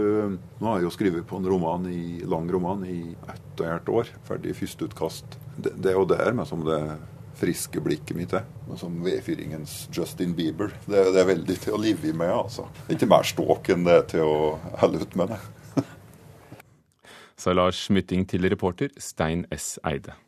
nå 0.59 0.67
har 0.67 0.81
jeg 0.81 0.89
jo 0.89 0.95
skrevet 0.95 1.27
på 1.27 1.37
en 1.39 1.47
roman 1.47 1.85
i, 1.87 2.19
lang 2.27 2.49
roman 2.51 2.83
i 2.83 3.13
ett 3.31 3.61
og 3.63 3.69
et 3.69 3.93
år. 4.01 4.11
Ferdig 4.27 4.55
førsteutkast. 4.59 5.39
Det, 5.55 5.77
det 5.79 5.93
er 5.93 5.99
jo 5.99 6.09
der 6.09 6.35
med 6.35 6.49
som 6.49 6.65
det 6.67 6.81
friske 7.39 7.79
blikket 7.79 8.17
mitt 8.17 8.35
er. 8.35 8.43
Som 8.79 8.99
vedfyringens 9.05 9.87
Justin 9.95 10.35
Bieber. 10.35 10.73
Det, 10.85 11.05
det, 11.13 11.21
er 11.21 11.29
veldig 11.31 11.55
til 11.63 11.77
å 11.77 11.81
live 11.81 12.11
med, 12.11 12.33
altså. 12.35 12.67
Det 12.83 12.93
er 12.93 12.99
ikke 12.99 13.11
mer 13.15 13.29
ståk 13.31 13.71
enn 13.75 13.87
det 13.87 13.95
er 13.95 14.07
til 14.15 14.27
å 14.27 14.39
helle 14.81 15.03
ut 15.03 15.15
med 15.19 15.33
det. 15.35 15.39
Sa 17.39 17.55
Lars 17.55 17.85
Mytting 17.93 18.27
til 18.27 18.49
reporter 18.51 18.91
Stein 18.99 19.47
S. 19.55 19.77
Eide. 19.87 20.19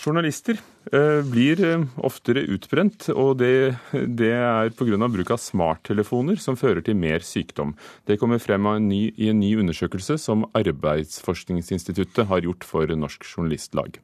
Journalister 0.00 0.56
eh, 0.92 1.20
blir 1.28 1.60
eh, 1.60 1.82
oftere 2.00 2.46
utbrent, 2.54 3.10
og 3.12 3.34
det, 3.42 3.76
det 3.92 4.30
er 4.32 4.72
pga. 4.72 4.96
bruk 5.12 5.32
av 5.34 5.40
smarttelefoner 5.42 6.40
som 6.40 6.56
fører 6.56 6.80
til 6.86 6.96
mer 6.96 7.20
sykdom. 7.26 7.74
Det 8.08 8.16
kommer 8.20 8.40
frem 8.40 8.66
en 8.70 8.88
ny, 8.88 9.02
i 9.20 9.28
en 9.28 9.40
ny 9.42 9.52
undersøkelse 9.60 10.16
som 10.22 10.46
Arbeidsforskningsinstituttet 10.56 12.30
har 12.32 12.46
gjort 12.46 12.64
for 12.64 12.88
Norsk 12.88 13.28
Journalistlag. 13.28 14.00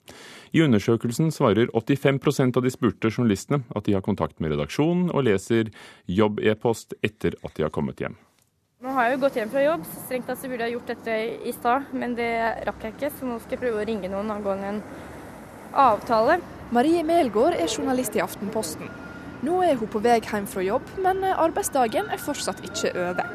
I 0.52 0.66
undersøkelsen 0.66 1.32
svarer 1.32 1.72
85% 1.72 2.60
av 2.60 2.66
de 2.66 2.74
spurte 2.74 3.10
journalistene 3.10 3.64
at 3.72 3.88
de 3.88 3.96
har 3.96 4.04
kontakt 4.04 4.36
med 4.40 4.52
redaksjonen 4.52 5.08
og 5.14 5.24
leser 5.30 5.72
jobb-e-post 6.12 6.96
etter 7.00 7.40
at 7.40 7.56
de 7.56 7.64
har 7.64 7.72
kommet 7.72 8.04
hjem. 8.04 8.20
Nå 8.84 8.92
har 8.92 9.06
jeg 9.08 9.16
jo 9.16 9.20
gått 9.22 9.36
hjem 9.40 9.50
fra 9.50 9.62
jobb, 9.64 9.84
så 9.88 10.00
strengt 10.04 10.26
tatt 10.28 10.38
så 10.42 10.48
burde 10.52 10.66
jeg 10.68 10.76
gjort 10.76 10.90
dette 10.92 11.12
i 11.48 11.52
stad, 11.56 11.92
men 11.96 12.12
det 12.18 12.32
rakk 12.68 12.82
jeg 12.84 12.92
ikke, 12.92 13.08
så 13.16 13.24
nå 13.24 13.38
skal 13.40 13.56
jeg 13.56 13.62
prøve 13.62 13.80
å 13.80 13.86
ringe 13.88 14.10
noen 14.12 14.34
angående 14.34 14.68
en 14.68 14.82
avtale. 15.72 16.40
Marie 16.70 17.02
Melgaard 17.06 17.54
er 17.54 17.70
journalist 17.70 18.16
i 18.16 18.22
Aftenposten. 18.24 18.88
Nå 19.46 19.60
er 19.62 19.76
hun 19.78 19.90
på 19.92 20.00
vei 20.02 20.18
hjem 20.20 20.46
fra 20.50 20.64
jobb, 20.64 20.88
men 21.04 21.22
arbeidsdagen 21.28 22.08
er 22.10 22.22
fortsatt 22.22 22.62
ikke 22.66 22.94
over. 22.96 23.28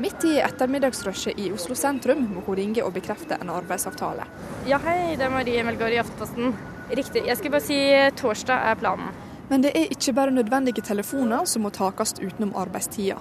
Midt 0.00 0.24
i 0.24 0.38
ettermiddagsrushet 0.40 1.38
i 1.38 1.50
Oslo 1.52 1.76
sentrum 1.76 2.22
må 2.32 2.44
hun 2.46 2.56
ringe 2.58 2.84
og 2.84 2.94
bekrefte 2.94 3.36
en 3.40 3.50
arbeidsavtale. 3.52 4.24
Ja, 4.66 4.78
hei, 4.86 5.16
det 5.18 5.26
er 5.26 5.34
Marie 5.34 5.64
Melgaard 5.66 5.94
i 5.94 6.00
Aftenposten. 6.00 6.54
Riktig. 6.92 7.26
Jeg 7.28 7.38
skal 7.38 7.52
bare 7.52 7.64
si 7.66 7.78
torsdag 8.18 8.70
er 8.70 8.80
planen. 8.80 9.12
Men 9.50 9.64
det 9.64 9.74
er 9.76 9.92
ikke 9.92 10.14
bare 10.16 10.32
nødvendige 10.32 10.84
telefoner 10.86 11.44
som 11.44 11.66
må 11.66 11.70
takast 11.74 12.22
utenom 12.22 12.54
arbeidstida. 12.56 13.18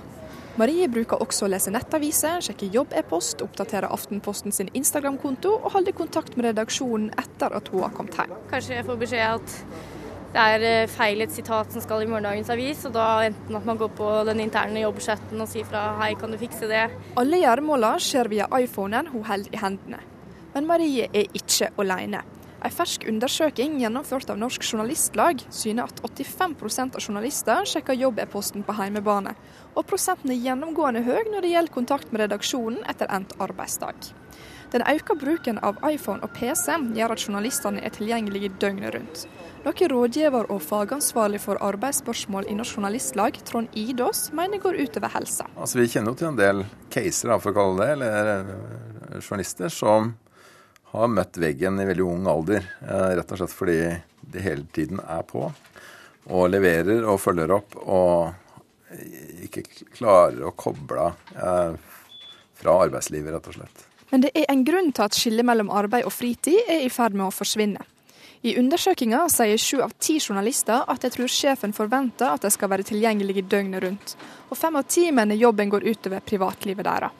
Marie 0.62 0.86
bruker 0.94 1.18
også 1.24 1.48
å 1.48 1.50
lese 1.50 1.72
nettaviser, 1.74 2.44
sjekke 2.46 2.68
jobb-e-post, 2.70 3.40
oppdatere 3.42 3.88
Aftenposten 3.90 4.54
sin 4.54 4.68
Instagram-konto 4.78 5.56
og 5.56 5.72
holde 5.74 5.94
kontakt 5.98 6.36
med 6.38 6.52
redaksjonen 6.52 7.08
etter 7.18 7.56
at 7.58 7.72
hun 7.74 7.82
har 7.82 7.96
kommet 7.96 8.20
hjem. 8.20 8.36
Kanskje 8.52 8.76
jeg 8.76 8.86
får 8.86 9.00
beskjed 9.02 9.40
at 9.40 9.56
det 10.36 10.44
er 10.54 10.66
eh, 10.68 10.92
feil 10.92 11.26
et 11.26 11.34
sitat 11.34 11.74
som 11.74 11.82
skal 11.82 12.06
i 12.06 12.10
morgendagens 12.12 12.52
avis, 12.54 12.86
og 12.86 12.94
da 12.94 13.08
enten 13.26 13.58
at 13.58 13.66
man 13.68 13.80
går 13.82 13.90
på 13.98 14.12
den 14.30 14.44
interne 14.46 14.84
jobbchatten 14.84 15.42
og 15.42 15.50
sier 15.50 15.66
fra 15.66 15.82
hei, 16.04 16.12
kan 16.22 16.30
du 16.32 16.38
fikse 16.40 16.70
det? 16.70 16.86
Alle 17.18 17.42
gjøremåla 17.42 17.96
skjer 18.06 18.30
via 18.32 18.48
iPhonen 18.62 19.10
hun 19.16 19.26
holder 19.32 19.58
i 19.58 19.64
hendene. 19.64 20.04
Men 20.54 20.70
Marie 20.70 21.10
er 21.10 21.42
ikke 21.42 21.74
alene. 21.82 22.22
En 22.62 22.74
fersk 22.74 23.08
undersøking 23.10 23.80
gjennomført 23.82 24.30
av 24.30 24.38
Norsk 24.38 24.66
Journalistlag 24.68 25.42
syner 25.50 25.90
at 25.90 26.02
85% 26.06 26.98
av 27.00 27.02
journalister 27.02 27.66
sjekker 27.66 27.98
jobb-e-posten 27.98 28.62
på 28.68 28.76
heimebane, 28.78 29.34
og 29.74 29.88
prosenten 29.90 30.34
er 30.34 30.44
gjennomgående 30.44 31.02
høy 31.08 31.32
når 31.32 31.42
det 31.42 31.54
gjelder 31.56 31.74
kontakt 31.74 32.12
med 32.12 32.22
redaksjonen 32.26 32.84
etter 32.92 33.10
endt 33.10 33.34
arbeidsdag. 33.42 34.12
Den 34.72 34.86
økte 34.88 35.18
bruken 35.20 35.58
av 35.66 35.82
iPhone 35.90 36.24
og 36.24 36.32
PC 36.38 36.78
gjør 36.96 37.16
at 37.16 37.26
journalistene 37.26 37.82
er 37.84 37.92
tilgjengelige 37.98 38.54
døgnet 38.62 38.94
rundt. 38.96 39.26
Noe 39.66 39.90
rådgiver 39.92 40.48
og 40.54 40.62
fagansvarlig 40.64 41.42
for 41.44 41.60
arbeidsspørsmål 41.66 42.48
i 42.48 42.56
Norsk 42.56 42.78
Journalistlag, 42.78 43.42
Trond 43.46 43.74
Idås, 43.78 44.30
mener 44.38 44.62
går 44.64 44.80
utover 44.86 45.12
helsa. 45.18 45.50
Altså, 45.58 45.82
vi 45.82 45.90
kjenner 45.92 46.14
jo 46.14 46.22
til 46.22 46.30
en 46.32 46.40
del 46.40 46.64
caser, 46.94 47.34
for 47.42 47.52
å 47.52 47.58
kalle 47.58 47.84
det, 47.84 47.90
eller 47.98 48.32
eh, 48.38 49.20
journalister, 49.20 49.74
som 49.74 50.14
har 50.92 51.12
møtt 51.12 51.40
veggen 51.40 51.80
i 51.80 51.88
veldig 51.88 52.06
ung 52.06 52.28
alder. 52.30 52.68
Eh, 52.84 53.10
rett 53.18 53.32
og 53.32 53.42
slett 53.42 53.56
fordi 53.56 53.80
de 54.32 54.44
hele 54.44 54.68
tiden 54.76 55.02
er 55.04 55.24
på 55.28 55.48
og 56.32 56.50
leverer 56.52 57.06
og 57.10 57.18
følger 57.20 57.52
opp 57.56 57.76
og 57.82 58.34
ikke 59.46 59.64
klarer 59.96 60.44
å 60.46 60.54
koble 60.58 61.08
eh, 61.34 61.80
fra 62.62 62.76
arbeidslivet, 62.86 63.34
rett 63.34 63.50
og 63.50 63.58
slett. 63.58 63.88
Men 64.12 64.26
det 64.26 64.34
er 64.36 64.50
en 64.52 64.66
grunn 64.68 64.92
til 64.92 65.08
at 65.08 65.16
skillet 65.16 65.48
mellom 65.48 65.72
arbeid 65.74 66.06
og 66.06 66.14
fritid 66.14 66.70
er 66.70 66.84
i 66.86 66.92
ferd 66.92 67.16
med 67.16 67.30
å 67.30 67.34
forsvinne. 67.34 67.82
I 68.42 68.56
undersøkinga 68.58 69.22
sier 69.30 69.60
sju 69.62 69.84
av 69.86 69.94
ti 70.02 70.18
journalister 70.18 70.88
at 70.90 71.04
de 71.04 71.12
tror 71.14 71.30
sjefen 71.30 71.76
forventer 71.78 72.26
at 72.26 72.42
de 72.42 72.50
skal 72.52 72.72
være 72.72 72.88
tilgjengelige 72.90 73.46
døgnet 73.46 73.84
rundt, 73.84 74.16
og 74.50 74.58
fem 74.58 74.80
av 74.80 74.88
ti 74.90 75.08
mener 75.14 75.38
jobben 75.38 75.70
går 75.70 75.86
utover 75.86 76.26
privatlivet 76.26 76.88
deres. 76.88 77.14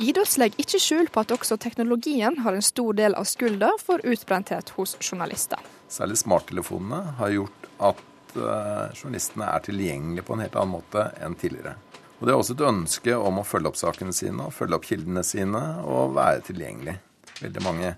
Idås 0.00 0.38
legger 0.40 0.62
ikke 0.62 0.78
skjul 0.80 1.08
på 1.12 1.20
at 1.20 1.32
også 1.34 1.58
teknologien 1.60 2.38
har 2.40 2.56
en 2.56 2.64
stor 2.64 2.94
del 2.96 3.12
av 3.18 3.26
skylda 3.28 3.74
for 3.82 4.00
utbrenthet 4.00 4.72
hos 4.78 4.94
journalister. 5.04 5.60
Særlig 5.92 6.16
smarttelefonene 6.22 7.18
har 7.18 7.34
gjort 7.34 7.66
at 7.90 8.00
uh, 8.38 8.86
journalistene 8.96 9.50
er 9.52 9.66
tilgjengelige 9.66 10.24
på 10.24 10.38
en 10.38 10.44
helt 10.46 10.56
annen 10.56 10.72
måte 10.78 11.04
enn 11.20 11.36
tidligere. 11.36 11.74
Og 12.16 12.24
Det 12.24 12.32
er 12.32 12.38
også 12.38 12.56
et 12.56 12.64
ønske 12.70 13.18
om 13.18 13.42
å 13.42 13.44
følge 13.44 13.68
opp 13.68 13.76
sakene 13.80 14.16
sine 14.16 14.48
og 14.48 14.56
følge 14.56 14.80
opp 14.80 14.88
kildene 14.88 15.26
sine 15.26 15.62
og 15.84 16.16
være 16.16 16.46
tilgjengelig. 16.48 16.96
Veldig 17.42 17.66
mange 17.68 17.92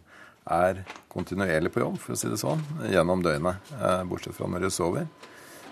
er 0.58 0.82
kontinuerlig 1.12 1.70
på 1.70 1.84
jobb, 1.84 2.02
for 2.02 2.16
å 2.16 2.18
si 2.18 2.30
det 2.30 2.42
sånn, 2.42 2.66
gjennom 2.90 3.22
døgnet. 3.22 3.72
Eh, 3.78 4.02
bortsett 4.10 4.34
fra 4.34 4.50
når 4.50 4.66
de 4.66 4.74
sover. 4.74 5.06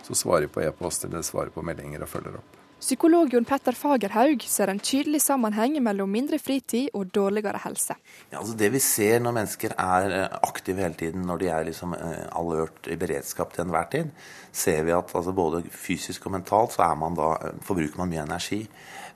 Så 0.06 0.14
svarer 0.18 0.46
de 0.46 0.54
på 0.54 0.62
e-post 0.62 1.10
eller 1.10 1.26
svarer 1.26 1.50
på 1.54 1.66
meldinger 1.66 2.06
og 2.06 2.14
følger 2.14 2.38
opp. 2.38 2.59
Psykolog 2.80 3.28
Jon 3.34 3.44
Petter 3.44 3.76
Fagerhaug 3.76 4.40
ser 4.48 4.70
en 4.72 4.78
tydelig 4.80 5.20
sammenheng 5.20 5.74
mellom 5.84 6.08
mindre 6.08 6.38
fritid 6.40 6.88
og 6.96 7.10
dårligere 7.12 7.60
helse. 7.60 7.96
Ja, 8.30 8.38
altså 8.38 8.54
det 8.56 8.70
vi 8.72 8.80
ser 8.80 9.20
når 9.20 9.34
mennesker 9.36 9.74
er 9.76 10.14
eh, 10.16 10.38
aktive 10.48 10.80
hele 10.80 10.96
tiden, 10.96 11.26
når 11.28 11.42
de 11.42 11.50
er 11.52 11.66
liksom 11.68 11.92
eh, 11.98 12.24
alert 12.40 12.88
i 12.88 12.96
beredskap 12.96 13.52
til 13.52 13.66
enhver 13.66 13.90
tid, 13.92 14.14
ser 14.52 14.80
vi 14.88 14.96
at 14.96 15.12
altså 15.12 15.36
både 15.36 15.60
fysisk 15.70 16.24
og 16.26 16.38
mentalt 16.38 16.72
så 16.72 16.88
man 16.96 17.20
da, 17.20 17.34
forbruker 17.68 18.00
man 18.00 18.14
mye 18.14 18.24
energi. 18.24 18.62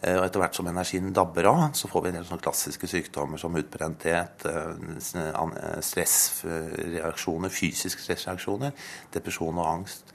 Eh, 0.04 0.18
og 0.18 0.26
etter 0.26 0.42
hvert 0.42 0.56
som 0.56 0.68
energien 0.68 1.12
dabber 1.16 1.48
av, 1.48 1.62
så 1.76 1.88
får 1.88 2.04
vi 2.04 2.10
en 2.10 2.18
del 2.18 2.26
sånne 2.28 2.44
klassiske 2.44 2.88
sykdommer 2.90 3.40
som 3.40 3.56
utbrenthet, 3.56 4.44
eh, 4.50 4.72
eh, 5.20 5.80
stressreaksjoner, 5.88 7.52
fysiske 7.52 8.02
stressreaksjoner, 8.04 8.74
depresjon 9.14 9.58
og 9.58 9.70
angst. 9.70 10.12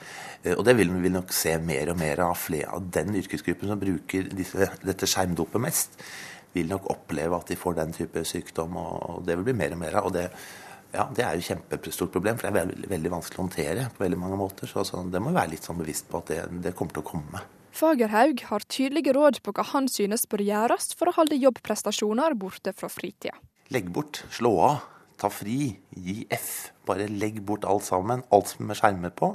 Og 0.55 0.63
det 0.63 0.77
vil 0.77 0.93
vi 1.03 1.09
nok 1.09 1.33
se 1.35 1.57
mer 1.59 1.89
og 1.91 1.97
mer 1.99 2.19
av. 2.23 2.37
Flere 2.37 2.69
av 2.71 2.85
den 2.91 3.09
yrkesgruppen 3.11 3.38
som 3.43 3.81
bruker 3.81 4.31
disse, 4.35 4.71
dette 4.85 5.09
skjermdopet 5.09 5.61
mest, 5.61 6.01
vil 6.53 6.69
nok 6.69 6.89
oppleve 6.89 7.37
at 7.37 7.51
de 7.51 7.57
får 7.59 7.77
den 7.77 7.93
type 7.93 8.23
sykdom, 8.25 8.77
og 8.77 9.21
det 9.27 9.37
vil 9.37 9.51
bli 9.51 9.59
mer 9.59 9.75
og 9.75 9.81
mer 9.83 9.99
av. 9.99 10.09
og 10.09 10.13
det 10.17 10.29
ja, 10.93 11.05
Det 11.13 11.23
er 11.23 11.37
jo 11.37 11.43
et 11.43 11.49
kjempestort 11.51 12.11
problem, 12.11 12.37
for 12.37 12.47
det 12.47 12.49
er 12.49 12.65
veldig, 12.65 12.89
veldig 12.89 13.11
vanskelig 13.13 13.37
å 13.37 13.43
håndtere 13.43 13.87
på 13.93 14.03
veldig 14.03 14.17
mange 14.17 14.39
måter. 14.39 14.69
Så 14.69 14.81
altså, 14.81 15.03
det 15.05 15.21
må 15.21 15.33
være 15.35 15.53
litt 15.53 15.67
sånn 15.67 15.77
bevisst 15.77 16.09
på 16.09 16.21
at 16.23 16.31
det, 16.31 16.39
det 16.65 16.73
kommer 16.77 16.95
til 16.95 17.03
å 17.03 17.09
komme. 17.11 17.43
Fagerhaug 17.79 18.41
har 18.49 18.65
tydelige 18.65 19.13
råd 19.13 19.43
på 19.45 19.53
hva 19.53 19.67
han 19.69 19.87
synes 19.91 20.25
bør 20.29 20.41
gjøres 20.41 20.95
for 20.97 21.11
å 21.11 21.15
holde 21.19 21.37
jobbprestasjoner 21.37 22.33
borte 22.39 22.73
fra 22.73 22.89
fritida. 22.89 23.37
Legg 23.69 23.91
bort, 23.93 24.23
slå 24.33 24.55
av, 24.65 24.79
ta 25.19 25.29
fri, 25.33 25.71
gi 25.95 26.23
F. 26.33 26.71
Bare 26.87 27.05
legg 27.11 27.41
bort 27.45 27.67
alt 27.69 27.85
sammen, 27.85 28.23
alt 28.33 28.51
som 28.53 28.71
er 28.71 28.79
skjermet 28.79 29.15
på. 29.19 29.33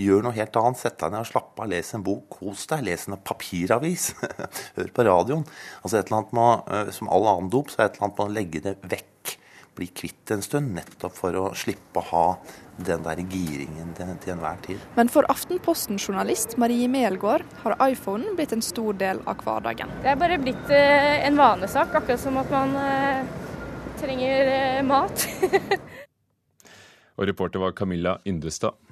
Gjør 0.00 0.24
noe 0.24 0.36
helt 0.36 0.56
annet. 0.60 0.80
Sett 0.80 0.98
deg 1.02 1.12
ned 1.12 1.24
og 1.24 1.30
slapp 1.30 1.60
av, 1.60 1.68
les 1.72 1.94
en 1.96 2.04
bok, 2.06 2.38
kos 2.38 2.66
deg. 2.70 2.84
Les 2.86 3.08
en 3.08 3.18
papiravis. 3.20 4.12
Hør 4.78 4.92
på 4.94 5.06
radioen. 5.10 5.46
Altså 5.82 6.00
et 6.00 6.08
eller 6.08 6.22
annet 6.22 6.36
med, 6.38 6.76
eh, 6.76 6.92
Som 6.96 7.10
all 7.12 7.28
annen 7.34 7.50
dop, 7.52 7.72
så 7.72 7.80
er 7.80 7.88
det 7.88 7.94
et 7.94 7.98
eller 7.98 8.08
annet 8.08 8.20
med 8.20 8.30
å 8.30 8.36
legge 8.38 8.64
det 8.64 8.76
vekk. 8.94 9.34
Bli 9.74 9.88
kvitt 9.90 10.30
en 10.30 10.42
stund, 10.44 10.70
nettopp 10.76 11.16
for 11.18 11.34
å 11.34 11.48
slippe 11.58 11.98
å 11.98 12.06
ha 12.12 12.26
den 12.86 13.02
der 13.02 13.20
giringen 13.30 13.90
til, 13.98 14.10
til 14.22 14.34
enhver 14.36 14.58
tid. 14.62 14.82
Men 14.94 15.10
for 15.10 15.26
Aftenposten-journalist 15.30 16.54
Marie 16.62 16.86
Melgaard 16.90 17.42
har 17.64 17.74
iPhonen 17.82 18.38
blitt 18.38 18.54
en 18.54 18.62
stor 18.62 18.94
del 18.98 19.22
av 19.30 19.42
hverdagen. 19.42 19.90
Det 20.02 20.12
er 20.14 20.20
bare 20.20 20.38
blitt 20.42 20.70
eh, 20.74 21.26
en 21.26 21.38
vanesak, 21.38 21.94
akkurat 21.94 22.22
som 22.22 22.38
at 22.38 22.54
man 22.54 22.78
eh, 22.78 23.42
trenger 24.00 24.46
eh, 24.46 24.82
mat. 24.86 25.26
Og 27.16 27.28
reporter 27.28 27.62
var 27.62 27.72
Camilla 27.78 28.18
Yndestad. 28.26 28.83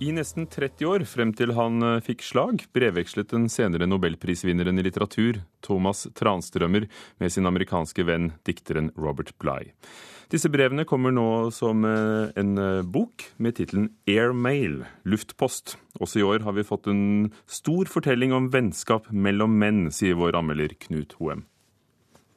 I 0.00 0.14
nesten 0.16 0.46
30 0.48 0.86
år, 0.88 1.02
frem 1.04 1.34
til 1.36 1.50
han 1.52 1.82
eh, 1.84 1.98
fikk 2.00 2.22
slag, 2.24 2.62
brevvekslet 2.72 3.34
den 3.34 3.50
senere 3.52 3.84
nobelprisvinneren 3.84 4.80
i 4.80 4.84
litteratur, 4.86 5.42
Thomas 5.60 6.06
Transtrømmer, 6.16 6.86
med 7.20 7.34
sin 7.34 7.44
amerikanske 7.44 8.06
venn, 8.08 8.30
dikteren 8.48 8.88
Robert 8.96 9.34
Bligh. 9.42 9.74
Disse 10.32 10.48
brevene 10.48 10.86
kommer 10.88 11.12
nå 11.12 11.26
som 11.52 11.84
eh, 11.84 12.32
en 12.40 12.56
eh, 12.56 12.80
bok 12.80 13.26
med 13.36 13.58
tittelen 13.58 13.90
Airmail, 14.08 14.86
luftpost. 15.04 15.76
Også 16.00 16.22
i 16.22 16.24
år 16.24 16.48
har 16.48 16.56
vi 16.56 16.64
fått 16.64 16.88
en 16.88 17.34
stor 17.44 17.92
fortelling 17.92 18.32
om 18.32 18.48
vennskap 18.56 19.12
mellom 19.12 19.60
menn, 19.60 19.90
sier 19.92 20.16
vår 20.16 20.40
anmelder 20.40 20.80
Knut 20.80 21.18
Hoem. 21.20 21.44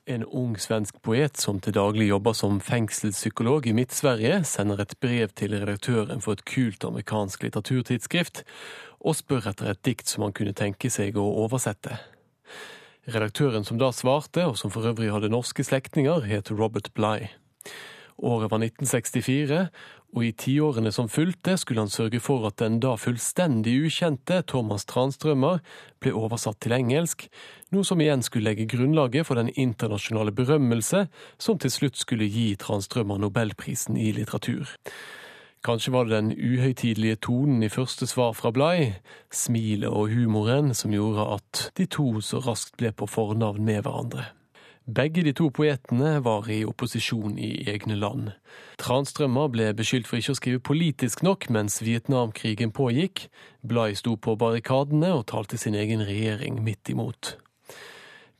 En 0.03 0.25
ung 0.35 0.57
svensk 0.59 0.97
poet 0.99 1.39
som 1.39 1.61
til 1.63 1.77
daglig 1.77 2.09
jobber 2.09 2.33
som 2.35 2.57
fengselspsykolog 2.59 3.69
i 3.69 3.73
Midt-Sverige, 3.77 4.41
sender 4.43 4.81
et 4.83 4.97
brev 4.99 5.31
til 5.31 5.55
redaktøren 5.55 6.19
for 6.19 6.35
et 6.35 6.43
kult 6.43 6.83
amerikansk 6.83 7.45
litteraturtidsskrift, 7.45 8.41
og 8.99 9.15
spør 9.15 9.47
etter 9.53 9.71
et 9.71 9.79
dikt 9.87 10.11
som 10.11 10.25
han 10.25 10.35
kunne 10.35 10.51
tenke 10.59 10.91
seg 10.91 11.15
å 11.15 11.23
oversette. 11.45 12.01
Redaktøren 13.07 13.63
som 13.63 13.79
da 13.79 13.93
svarte, 13.95 14.43
og 14.43 14.59
som 14.59 14.75
for 14.75 14.83
øvrig 14.91 15.07
hadde 15.13 15.31
norske 15.31 15.63
slektninger, 15.63 16.27
het 16.27 16.51
Robert 16.51 16.91
Bligh. 16.99 17.31
Året 18.19 18.51
var 18.51 18.59
1964, 18.59 19.69
og 20.13 20.26
i 20.26 20.32
tiårene 20.38 20.91
som 20.93 21.10
fulgte 21.10 21.56
skulle 21.58 21.84
han 21.84 21.91
sørge 21.91 22.21
for 22.21 22.45
at 22.47 22.60
den 22.62 22.80
da 22.84 22.93
fullstendig 23.02 23.73
ukjente 23.88 24.43
Thomas 24.49 24.86
Transtrømmer 24.89 25.63
ble 26.04 26.13
oversatt 26.17 26.60
til 26.63 26.76
engelsk, 26.78 27.26
noe 27.73 27.88
som 27.88 28.02
igjen 28.02 28.21
skulle 28.26 28.52
legge 28.52 28.69
grunnlaget 28.69 29.26
for 29.28 29.41
den 29.41 29.49
internasjonale 29.49 30.36
berømmelse 30.36 31.08
som 31.41 31.58
til 31.58 31.73
slutt 31.73 31.97
skulle 31.97 32.30
gi 32.30 32.54
Transtrømmer 32.62 33.21
nobelprisen 33.26 33.97
i 33.97 34.12
litteratur. 34.13 34.69
Kanskje 35.63 35.93
var 35.95 36.06
det 36.06 36.17
den 36.17 36.32
uhøytidelige 36.36 37.21
tonen 37.23 37.63
i 37.63 37.71
første 37.71 38.04
svar 38.08 38.34
fra 38.36 38.52
Blei, 38.52 38.93
smilet 39.32 39.88
og 39.88 40.12
humoren, 40.12 40.73
som 40.76 40.91
gjorde 40.91 41.30
at 41.38 41.67
de 41.80 41.88
to 41.88 42.19
så 42.19 42.43
raskt 42.43 42.76
ble 42.82 42.91
på 42.91 43.08
fornavn 43.08 43.63
med 43.63 43.86
hverandre. 43.86 44.28
Begge 44.86 45.22
de 45.24 45.32
to 45.32 45.48
poetene 45.48 46.17
var 46.19 46.50
i 46.52 46.65
opposisjon 46.67 47.38
i 47.39 47.63
egne 47.72 47.96
land. 47.96 48.34
Transtrømmer 48.82 49.48
ble 49.54 49.69
beskyldt 49.78 50.10
for 50.10 50.19
ikke 50.19 50.34
å 50.34 50.39
skrive 50.41 50.60
politisk 50.60 51.24
nok 51.24 51.48
mens 51.56 51.80
Vietnamkrigen 51.80 52.74
pågikk. 52.76 53.30
Blay 53.63 53.96
sto 53.96 54.17
på 54.19 54.36
barrikadene 54.36 55.13
og 55.15 55.30
talte 55.32 55.56
sin 55.62 55.78
egen 55.80 56.04
regjering 56.04 56.60
midt 56.65 56.91
imot. 56.91 57.38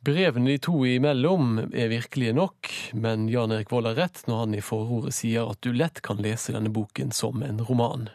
Brevene 0.04 0.52
de 0.52 0.58
to 0.60 0.82
imellom 0.84 1.62
er 1.72 1.88
virkelige 1.88 2.36
nok, 2.36 2.68
men 2.92 3.24
Jan 3.32 3.54
Erik 3.56 3.72
Vold 3.72 3.88
har 3.88 3.96
rett 4.02 4.20
når 4.28 4.42
han 4.42 4.58
i 4.58 4.60
forordet 4.60 5.14
sier 5.16 5.48
at 5.48 5.64
du 5.64 5.72
lett 5.72 6.02
kan 6.04 6.20
lese 6.20 6.52
denne 6.52 6.68
boken 6.68 7.14
som 7.16 7.40
en 7.40 7.64
roman. 7.64 8.10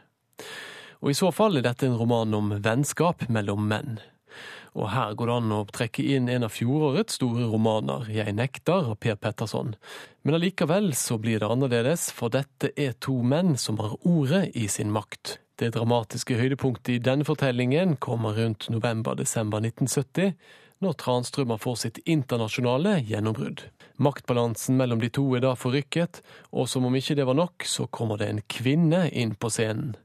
Og 1.02 1.10
i 1.10 1.18
så 1.18 1.34
fall 1.34 1.58
er 1.58 1.66
dette 1.66 1.90
en 1.90 1.98
roman 1.98 2.38
om 2.38 2.54
vennskap 2.62 3.26
mellom 3.34 3.66
menn. 3.72 3.98
Og 4.78 4.90
her 4.94 5.16
går 5.18 5.30
det 5.30 5.36
an 5.40 5.56
å 5.56 5.66
trekke 5.74 6.06
inn 6.16 6.30
en 6.30 6.46
av 6.46 6.54
fjorårets 6.54 7.18
store 7.18 7.48
romaner, 7.50 8.10
Jeg 8.10 8.36
nekter' 8.36 8.92
av 8.92 8.96
Per 9.00 9.16
Petterson. 9.16 9.76
Men 10.24 10.36
allikevel 10.36 10.94
så 10.94 11.18
blir 11.18 11.40
det 11.40 11.50
annerledes, 11.50 12.12
for 12.12 12.30
dette 12.30 12.72
er 12.78 12.94
to 13.00 13.22
menn 13.24 13.58
som 13.58 13.78
har 13.78 13.98
ordet 14.06 14.56
i 14.56 14.68
sin 14.68 14.92
makt. 14.92 15.40
Det 15.60 15.74
dramatiske 15.74 16.38
høydepunktet 16.40 16.90
i 16.94 17.04
denne 17.04 17.26
fortellingen 17.26 17.98
kommer 17.98 18.38
rundt 18.38 18.70
november-desember 18.70 19.60
1970, 19.60 20.34
når 20.80 20.96
Transtrømmer 21.02 21.60
får 21.60 21.76
sitt 21.82 22.00
internasjonale 22.08 23.02
gjennombrudd. 23.04 23.66
Maktbalansen 24.00 24.78
mellom 24.80 25.02
de 25.02 25.10
to 25.12 25.26
er 25.36 25.44
da 25.44 25.52
forrykket, 25.60 26.22
og 26.56 26.70
som 26.72 26.88
om 26.88 26.96
ikke 26.96 27.18
det 27.20 27.26
var 27.28 27.36
nok, 27.36 27.66
så 27.68 27.90
kommer 27.92 28.22
det 28.22 28.30
en 28.32 28.44
kvinne 28.48 29.10
inn 29.12 29.36
på 29.36 29.52
scenen. 29.52 29.98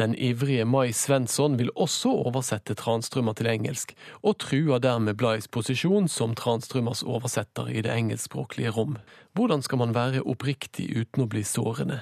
Den 0.00 0.14
ivrige 0.14 0.64
Mai 0.64 0.92
Svensson 0.96 1.58
vil 1.58 1.68
også 1.76 2.08
oversette 2.24 2.74
Transtrømmer 2.74 3.36
til 3.36 3.50
engelsk, 3.52 3.92
og 4.22 4.38
truer 4.40 4.80
dermed 4.80 5.18
Blais 5.20 5.48
posisjon 5.52 6.08
som 6.08 6.32
Transtrømmers 6.38 7.02
oversetter 7.04 7.68
i 7.68 7.82
det 7.84 7.92
engelskspråklige 7.92 8.72
rom. 8.72 8.96
Hvordan 9.36 9.62
skal 9.62 9.82
man 9.84 9.92
være 9.94 10.24
oppriktig 10.24 10.88
uten 10.96 11.26
å 11.26 11.28
bli 11.28 11.44
sårende? 11.44 12.00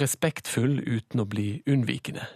Respektfull 0.00 0.80
uten 0.82 1.22
å 1.22 1.28
bli 1.30 1.62
unnvikende? 1.70 2.26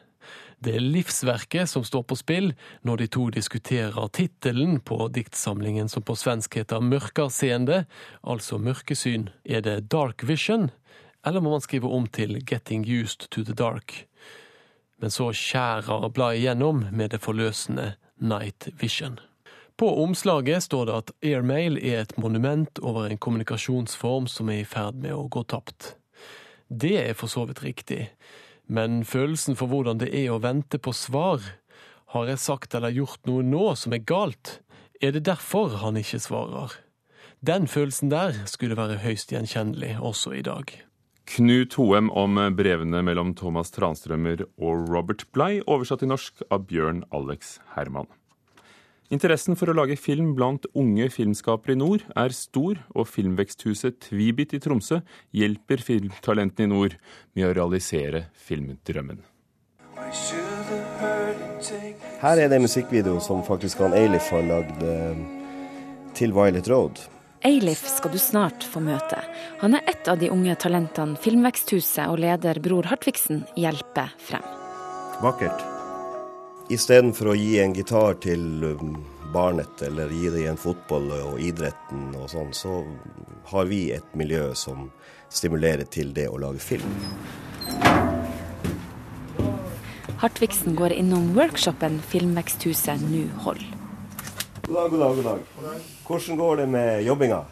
Det 0.63 0.79
er 0.79 0.87
livsverket 0.87 1.69
som 1.69 1.83
står 1.85 2.07
på 2.09 2.17
spill 2.17 2.53
når 2.87 3.03
de 3.03 3.11
to 3.19 3.27
diskuterer 3.35 4.09
tittelen 4.15 4.79
på 4.81 5.11
diktsamlingen 5.13 5.91
som 5.91 6.07
på 6.07 6.15
svensk 6.17 6.55
heter 6.61 6.81
Mørkarseende, 6.81 7.83
altså 8.23 8.63
mørkesyn. 8.63 9.29
Er 9.45 9.67
det 9.67 9.91
Dark 9.93 10.23
Vision, 10.25 10.71
eller 11.27 11.43
må 11.43 11.53
man 11.53 11.65
skrive 11.67 11.91
om 11.91 12.07
til 12.07 12.39
Getting 12.47 12.87
Used 12.87 13.29
to 13.35 13.43
the 13.43 13.53
Dark? 13.53 14.07
Men 15.01 15.11
så 15.11 15.31
skjærer 15.35 16.09
bladet 16.15 16.43
igjennom 16.43 16.85
med 16.93 17.15
det 17.15 17.23
forløsende 17.25 17.95
Night 18.21 18.69
Vision. 18.81 19.19
På 19.77 19.91
omslaget 20.03 20.63
står 20.63 20.87
det 20.87 20.95
at 20.95 21.13
airmail 21.23 21.79
er 21.83 22.05
et 22.05 22.17
monument 22.19 22.79
over 22.79 23.09
en 23.09 23.19
kommunikasjonsform 23.19 24.29
som 24.31 24.49
er 24.49 24.63
i 24.63 24.69
ferd 24.69 25.01
med 25.03 25.17
å 25.17 25.27
gå 25.27 25.43
tapt. 25.51 25.97
Det 26.71 26.95
er 27.01 27.19
for 27.19 27.31
så 27.31 27.45
vidt 27.49 27.65
riktig, 27.65 28.07
men 28.67 29.03
følelsen 29.05 29.59
for 29.59 29.69
hvordan 29.69 29.99
det 30.01 30.13
er 30.15 30.31
å 30.31 30.41
vente 30.43 30.79
på 30.79 30.95
svar, 30.95 31.43
har 32.15 32.31
jeg 32.31 32.39
sagt 32.39 32.75
eller 32.79 32.95
gjort 32.95 33.27
noe 33.27 33.43
nå 33.43 33.75
som 33.79 33.93
er 33.93 34.07
galt, 34.07 34.61
Er 35.03 35.11
det 35.11 35.27
derfor 35.27 35.69
han 35.83 35.97
ikke 35.97 36.21
svarer? 36.23 36.73
Den 37.47 37.67
følelsen 37.69 38.11
der 38.11 38.47
skulle 38.47 38.77
være 38.77 39.03
høyst 39.03 39.33
gjenkjennelig 39.33 39.99
også 40.01 40.33
i 40.39 40.43
dag. 40.43 40.71
Knut 41.25 41.75
Hoem 41.81 42.11
om 42.13 42.37
brevene 42.57 43.01
mellom 43.07 43.33
Thomas 43.39 43.73
Transtrømmer 43.73 44.45
og 44.61 44.91
Robert 44.93 45.25
Bligh, 45.33 45.65
oversatt 45.67 46.05
til 46.05 46.13
norsk 46.13 46.45
av 46.53 46.67
Bjørn 46.69 47.01
Alex 47.17 47.57
Herman. 47.75 48.11
Interessen 49.13 49.57
for 49.57 49.69
å 49.69 49.77
lage 49.77 49.97
film 50.01 50.33
blant 50.37 50.65
unge 50.77 51.07
filmskapere 51.13 51.75
i 51.75 51.79
nord 51.81 52.05
er 52.17 52.33
stor, 52.37 52.81
og 52.97 53.09
filmveksthuset 53.09 54.01
Tvibit 54.07 54.55
i 54.57 54.61
Tromsø 54.65 55.03
hjelper 55.37 55.85
filmtalentene 55.85 56.69
i 56.69 56.73
nord 56.73 56.97
med 57.37 57.49
å 57.49 57.55
realisere 57.57 58.27
filmdrømmen. 58.47 59.21
Her 62.25 62.41
er 62.41 62.49
det 62.49 62.61
musikkvideoen 62.61 62.65
musikkvideo 62.65 63.19
som 63.23 63.45
faktisk 63.45 63.85
han 63.85 63.97
Eilif 63.97 64.31
har 64.33 64.45
lagd 64.49 64.85
eh, 64.89 65.25
til 66.17 66.33
Violet 66.37 66.69
Road. 66.73 67.05
Eilif 67.45 67.89
skal 67.89 68.13
du 68.13 68.19
snart 68.19 68.65
få 68.65 68.81
møte. 68.81 69.19
Han 69.61 69.75
er 69.77 69.85
et 69.91 70.09
av 70.09 70.17
de 70.17 70.31
unge 70.33 70.55
talentene 70.57 71.19
Filmveksthuset 71.21 72.09
og 72.09 72.23
leder 72.23 72.57
Bror 72.65 72.89
Hartvigsen 72.89 73.43
hjelper 73.61 74.15
frem. 74.17 74.47
Vakkert. 75.21 75.61
Istedenfor 76.73 77.35
å 77.35 77.37
gi 77.37 77.59
en 77.61 77.77
gitar 77.77 78.17
til 78.25 78.65
um, 78.65 78.97
barnet 79.35 79.85
eller 79.85 80.09
gi 80.09 80.33
det 80.33 80.47
i 80.47 80.49
en 80.49 80.57
fotball 80.57 81.13
og 81.19 81.37
idretten 81.45 82.15
og 82.17 82.33
sånn, 82.33 82.57
så 82.57 82.81
har 83.53 83.69
vi 83.69 83.83
et 83.93 84.17
miljø 84.17 84.55
som 84.57 84.89
stimulerer 85.29 85.85
til 85.85 86.17
det 86.17 86.31
å 86.33 86.41
lage 86.41 86.65
film. 86.65 86.97
Hartvigsen 90.25 90.81
går 90.81 90.97
innom 90.97 91.35
workshopen 91.37 92.01
Filmveksthuset 92.09 93.05
nå 93.05 93.27
holder. 93.45 93.84
God 94.75 94.91
dag, 94.91 94.91
god 94.91 95.25
dag. 95.25 95.39
god 95.57 95.65
dag. 95.71 95.81
Hvordan 96.07 96.37
går 96.37 96.57
det 96.57 96.67
med 96.67 97.03
jobbinga? 97.03 97.45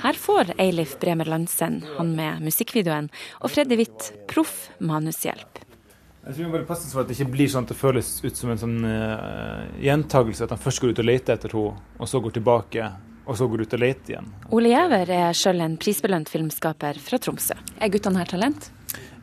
Her 0.00 0.12
får 0.12 0.52
Eilif 0.58 0.94
Bremer 1.00 1.28
Landsen, 1.28 1.84
han 1.96 2.14
med 2.16 2.40
musikkvideoen, 2.40 3.10
og 3.44 3.52
Freddy 3.52 3.76
Hvitt, 3.76 4.06
proff 4.30 4.70
manushjelp. 4.78 5.60
Jeg 6.24 6.38
tror 6.38 6.40
vi 6.40 6.54
bare 6.54 6.68
passe 6.70 6.88
for 6.88 7.02
at 7.02 7.10
det 7.10 7.18
ikke 7.18 7.34
blir 7.36 7.52
sånn 7.52 7.68
at 7.68 7.74
det 7.74 7.78
føles 7.82 8.08
ut 8.24 8.40
som 8.40 8.54
en 8.54 8.62
sånn 8.64 8.80
uh, 8.80 9.68
gjentagelse. 9.76 10.48
At 10.48 10.56
han 10.56 10.64
først 10.64 10.80
går 10.80 10.94
ut 10.96 11.04
og 11.04 11.10
leter 11.10 11.36
etter 11.36 11.52
henne, 11.58 11.76
og 12.00 12.12
så 12.14 12.24
går 12.24 12.38
tilbake, 12.40 12.90
og 13.26 13.36
så 13.36 13.52
går 13.52 13.66
ut 13.66 13.76
og 13.76 13.84
leter 13.84 14.16
igjen. 14.16 14.34
Ole 14.48 14.72
Gjæver 14.72 15.16
er 15.20 15.36
sjøl 15.44 15.64
en 15.68 15.78
prisbelønt 15.84 16.32
filmskaper 16.32 17.04
fra 17.04 17.20
Tromsø. 17.20 17.60
Er 17.76 17.92
guttene 17.92 18.24
her 18.24 18.36
talent? 18.38 18.72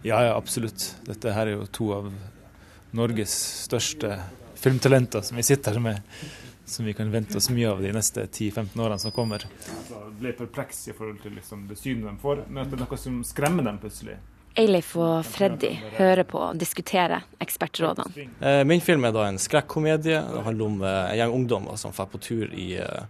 Ja, 0.06 0.22
ja, 0.30 0.38
absolutt. 0.38 0.92
Dette 1.10 1.34
her 1.34 1.50
er 1.50 1.58
jo 1.58 1.72
to 1.74 1.94
av 2.04 2.12
Norges 2.94 3.34
største 3.66 4.20
filmtalenter 4.58 5.26
som 5.26 5.42
vi 5.42 5.54
sitter 5.56 5.74
her 5.74 5.90
med 5.90 6.46
som 6.68 6.86
vi 6.86 6.94
kan 6.94 7.12
vente 7.12 7.38
oss 7.38 7.50
mye 7.50 7.70
av 7.70 7.82
de 7.82 7.94
neste 7.96 8.26
10-15 8.26 8.82
årene 8.84 9.00
som 9.00 9.12
kommer. 9.16 9.46
Jeg 9.68 10.16
ble 10.20 10.34
perpleks 10.36 10.88
i 10.92 10.96
forhold 10.96 11.22
til 11.24 11.38
liksom, 11.38 11.68
det 11.70 11.78
synet 11.80 12.10
de 12.10 12.18
får, 12.20 12.44
men 12.50 12.66
at 12.66 12.74
det 12.74 12.76
er 12.76 12.84
noe 12.84 13.00
som 13.00 13.22
skremmer 13.28 13.64
dem 13.64 13.80
plutselig. 13.80 14.18
Eilif 14.58 14.96
og 14.98 15.22
Freddy 15.26 15.70
hører 16.00 16.26
på 16.28 16.40
og 16.42 16.58
diskuterer 16.58 17.24
ekspertrådene. 17.44 18.26
Eh, 18.42 18.64
min 18.66 18.82
film 18.82 19.06
er 19.06 19.14
da 19.14 19.28
en 19.30 19.38
skrekkomedie. 19.40 20.18
Det 20.18 20.44
handler 20.48 20.66
om 20.66 20.82
eh, 20.82 20.98
en 21.12 21.20
gjeng 21.20 21.36
ungdommer 21.38 21.78
som 21.78 21.94
drar 21.94 22.10
på 22.10 22.20
tur 22.26 22.52
i 22.52 22.72
eh, 22.82 23.06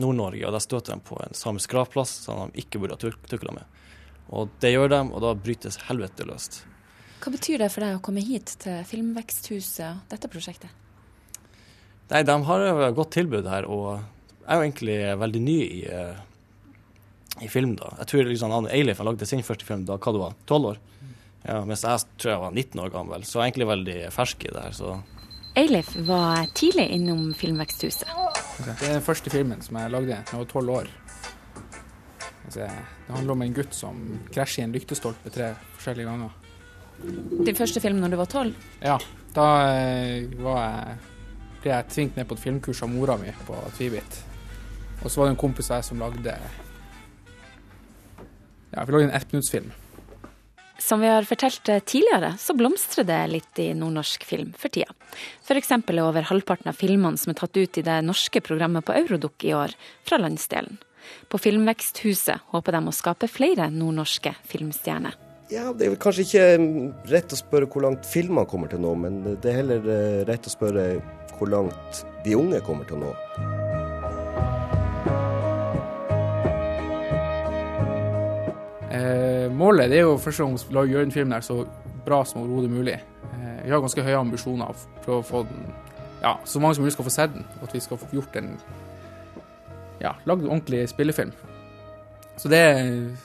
Nord-Norge. 0.00 0.42
og 0.46 0.56
Der 0.56 0.64
støter 0.64 0.96
de 0.96 1.04
på 1.04 1.20
en 1.20 1.36
samisk 1.36 1.76
gravplass 1.76 2.16
som 2.24 2.48
de 2.48 2.64
ikke 2.64 2.80
burde 2.80 2.96
ha 2.96 3.12
tukla 3.30 3.54
med. 3.54 3.78
Og 4.32 4.48
Det 4.62 4.72
gjør 4.72 4.88
de, 4.94 5.02
og 5.12 5.22
da 5.22 5.34
brytes 5.36 5.78
helvete 5.90 6.26
løst. 6.26 6.62
Hva 7.20 7.34
betyr 7.34 7.60
det 7.60 7.68
for 7.74 7.84
deg 7.84 7.98
å 7.98 8.02
komme 8.02 8.24
hit 8.24 8.56
til 8.62 8.80
Filmveksthuset 8.88 9.84
og 9.90 10.06
dette 10.08 10.32
prosjektet? 10.32 10.72
Nei, 12.10 12.24
de 12.26 12.34
har 12.46 12.66
et 12.66 12.96
godt 12.96 13.12
tilbud 13.14 13.46
her, 13.46 13.68
og 13.70 14.00
jeg 14.40 14.50
er 14.50 14.58
jo 14.58 14.66
egentlig 14.66 14.98
veldig 15.20 15.40
ny 15.44 15.58
i, 15.62 15.80
uh, 15.86 17.44
i 17.44 17.48
film. 17.48 17.76
da. 17.78 17.92
Jeg 18.02 18.10
tror 18.10 18.30
liksom 18.30 18.54
han 18.54 18.68
Eilif 18.72 19.02
lagde 19.06 19.28
sin 19.28 19.44
første 19.46 19.66
film 19.68 19.84
da 19.86 19.98
hva 19.98 20.14
du 20.14 20.18
var, 20.18 20.34
12 20.50 20.70
år. 20.72 20.80
Ja, 21.44 21.62
mens 21.64 21.84
jeg 21.86 22.02
tror 22.20 22.32
jeg 22.34 22.42
var 22.42 22.56
19 22.56 22.82
år 22.82 22.90
gammel, 22.92 23.24
så 23.24 23.38
jeg 23.38 23.42
er 23.42 23.50
egentlig 23.52 23.70
veldig 23.70 23.98
fersk 24.12 24.44
i 24.44 24.52
det 24.52 24.64
her. 24.66 24.76
så... 24.76 24.98
Eilif 25.58 25.94
var 26.06 26.46
tidlig 26.54 26.86
innom 26.94 27.32
Filmveksthuset. 27.34 28.10
Det 28.60 28.74
er 28.74 28.98
den 28.98 29.02
første 29.02 29.32
filmen 29.32 29.62
som 29.64 29.78
jeg 29.80 29.90
lagde 29.90 30.12
da 30.14 30.20
jeg 30.20 30.42
var 30.42 30.50
tolv 30.50 30.74
år. 30.76 30.90
Altså, 32.44 32.66
det 32.66 33.14
handler 33.14 33.34
om 33.34 33.42
en 33.46 33.56
gutt 33.56 33.74
som 33.74 33.98
krasjer 34.34 34.62
i 34.62 34.66
en 34.68 34.74
lyktestolpe 34.74 35.32
tre 35.34 35.52
forskjellige 35.76 36.10
ganger. 36.10 36.36
Din 37.46 37.58
første 37.58 37.82
film 37.82 38.02
når 38.02 38.12
du 38.12 38.18
var 38.20 38.30
tolv? 38.30 38.68
Ja. 38.82 38.98
Da 39.34 39.46
eh, 39.70 40.26
var 40.42 40.62
jeg 40.62 41.09
ble 41.60 41.74
jeg 41.74 41.92
tvunget 41.92 42.18
ned 42.18 42.28
på 42.28 42.36
et 42.36 42.44
filmkurs 42.46 42.82
av 42.84 42.90
mora 42.92 43.16
mi 43.20 43.32
på 43.46 43.58
Tvibit. 43.76 44.18
Og 45.00 45.10
så 45.10 45.20
var 45.20 45.28
det 45.28 45.34
en 45.34 45.44
kompis 45.44 45.70
av 45.70 45.80
jeg 45.80 45.90
som 45.90 46.02
lagde 46.02 46.34
Ja, 48.70 48.84
vi 48.84 48.92
lagde 48.92 49.08
en 49.08 49.16
ettminuttsfilm. 49.16 49.70
Som 50.80 51.02
vi 51.02 51.08
har 51.10 51.26
fortalt 51.28 51.66
tidligere, 51.84 52.32
så 52.40 52.54
blomstrer 52.56 53.04
det 53.04 53.18
litt 53.28 53.58
i 53.60 53.72
nordnorsk 53.76 54.24
film 54.24 54.54
for 54.56 54.72
tida. 54.72 54.94
F.eks. 55.44 55.72
er 55.76 56.00
over 56.00 56.24
halvparten 56.30 56.70
av 56.70 56.78
filmene 56.78 57.20
som 57.20 57.34
er 57.34 57.40
tatt 57.42 57.58
ut 57.58 57.80
i 57.80 57.84
det 57.84 57.98
norske 58.06 58.40
programmet 58.40 58.86
på 58.86 58.94
Eurodukk 58.96 59.44
i 59.44 59.52
år, 59.52 59.74
fra 60.08 60.16
landsdelen. 60.22 60.78
På 61.28 61.38
Filmveksthuset 61.38 62.46
håper 62.54 62.76
de 62.76 62.80
å 62.88 62.94
skape 62.94 63.28
flere 63.28 63.68
nordnorske 63.74 64.32
filmstjerner. 64.48 65.18
Ja, 65.50 65.72
Det 65.74 65.86
er 65.86 65.92
vel 65.92 65.98
kanskje 65.98 66.24
ikke 66.24 66.44
rett 67.10 67.32
å 67.34 67.38
spørre 67.38 67.66
hvor 67.66 67.82
langt 67.82 68.06
filmene 68.06 68.46
kommer 68.46 68.70
til 68.70 68.80
nå, 68.80 68.94
men 68.94 69.22
det 69.26 69.50
er 69.50 69.60
heller 69.60 69.88
eh, 69.90 70.20
rett 70.28 70.46
å 70.46 70.52
spørre 70.52 70.84
hvor 71.40 71.48
langt 71.48 72.04
de 72.24 72.36
unge 72.36 72.60
kommer 72.60 72.84
til 72.84 72.98
å 72.98 73.06
nå. 73.06 73.12
Eh, 78.90 79.46
målet 79.56 79.94
er 79.94 80.04
jo 80.04 80.18
først 80.20 80.42
og 80.42 80.50
fremst 80.50 80.74
å 80.76 80.84
gjøre 80.84 81.06
den 81.06 81.14
filmen 81.14 81.46
så 81.46 81.62
bra 82.04 82.20
som 82.28 82.42
overhodet 82.42 82.74
mulig. 82.74 82.98
Eh, 83.32 83.62
vi 83.64 83.72
har 83.72 83.80
ganske 83.80 84.04
høye 84.04 84.20
ambisjoner 84.20 84.84
for 85.06 85.20
å 85.20 85.24
få 85.24 85.46
den 85.48 85.64
ja, 86.20 86.34
så 86.44 86.60
mange 86.60 86.76
som 86.76 86.84
mulig 86.84 86.92
skal 86.92 87.08
få 87.08 87.14
sett 87.14 87.32
den, 87.32 87.46
og 87.56 87.70
at 87.70 87.74
vi 87.78 87.80
skal 87.80 87.96
få 87.96 88.10
gjort 88.12 88.36
en 88.36 88.52
ja, 90.02 90.12
lagd 90.28 90.44
ordentlig 90.44 90.84
spillefilm. 90.92 91.32
Så 92.36 92.52
det, 92.52 92.60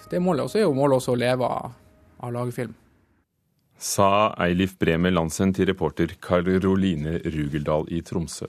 det 0.08 0.16
er 0.16 0.24
målet. 0.24 0.46
Og 0.46 0.52
så 0.52 0.62
er 0.62 0.66
jo 0.66 0.76
målet 0.76 1.02
også 1.02 1.16
å 1.16 1.20
leve 1.20 1.48
av, 1.48 1.76
av 2.22 2.30
å 2.30 2.36
lage 2.38 2.56
film 2.56 2.72
sa 3.78 4.34
Eilif 4.40 4.78
Bremer 4.80 5.14
Lansen 5.16 5.54
til 5.56 5.70
reporter 5.72 6.16
Karoline 6.22 7.20
Rugeldal 7.24 7.90
i 7.94 8.02
Tromsø. 8.06 8.48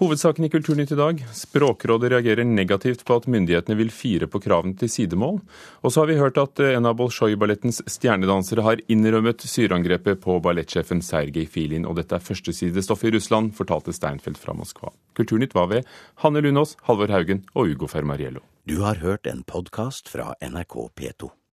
Hovedsaken 0.00 0.46
i 0.46 0.48
Kulturnytt 0.48 0.94
i 0.94 0.96
dag. 0.96 1.18
Språkrådet 1.36 2.08
reagerer 2.08 2.46
negativt 2.48 3.02
på 3.04 3.18
at 3.20 3.26
myndighetene 3.28 3.74
vil 3.76 3.90
fire 3.92 4.24
på 4.32 4.40
kravene 4.40 4.72
til 4.80 4.88
sidemål. 4.88 5.42
Og 5.84 5.92
så 5.92 6.00
har 6.00 6.08
vi 6.08 6.16
hørt 6.16 6.40
at 6.40 6.62
en 6.64 6.88
av 6.88 6.94
Bolsjoj-ballettens 6.96 7.82
stjernedansere 7.84 8.64
har 8.64 8.80
innrømmet 8.88 9.44
syreangrepet 9.44 10.22
på 10.24 10.38
ballettsjefen 10.40 11.04
Sergej 11.04 11.44
Filin. 11.52 11.84
Og 11.84 11.98
dette 12.00 12.16
er 12.16 12.24
førstesidestoff 12.24 13.04
i 13.04 13.12
Russland, 13.12 13.52
fortalte 13.58 13.92
Steinfeld 13.92 14.40
fra 14.40 14.56
Moskva. 14.56 14.94
Kulturnytt 15.20 15.52
var 15.58 15.68
ved 15.74 15.92
Hanne 16.24 16.40
Lunås, 16.48 16.78
Halvor 16.88 17.12
Haugen 17.12 17.44
og 17.52 17.74
Ugo 17.74 17.90
Fermariello. 17.92 18.40
Du 18.64 18.80
har 18.80 19.04
hørt 19.04 19.28
en 19.28 19.44
podkast 19.44 20.08
fra 20.08 20.32
NRK 20.40 20.80
P2. 20.96 21.28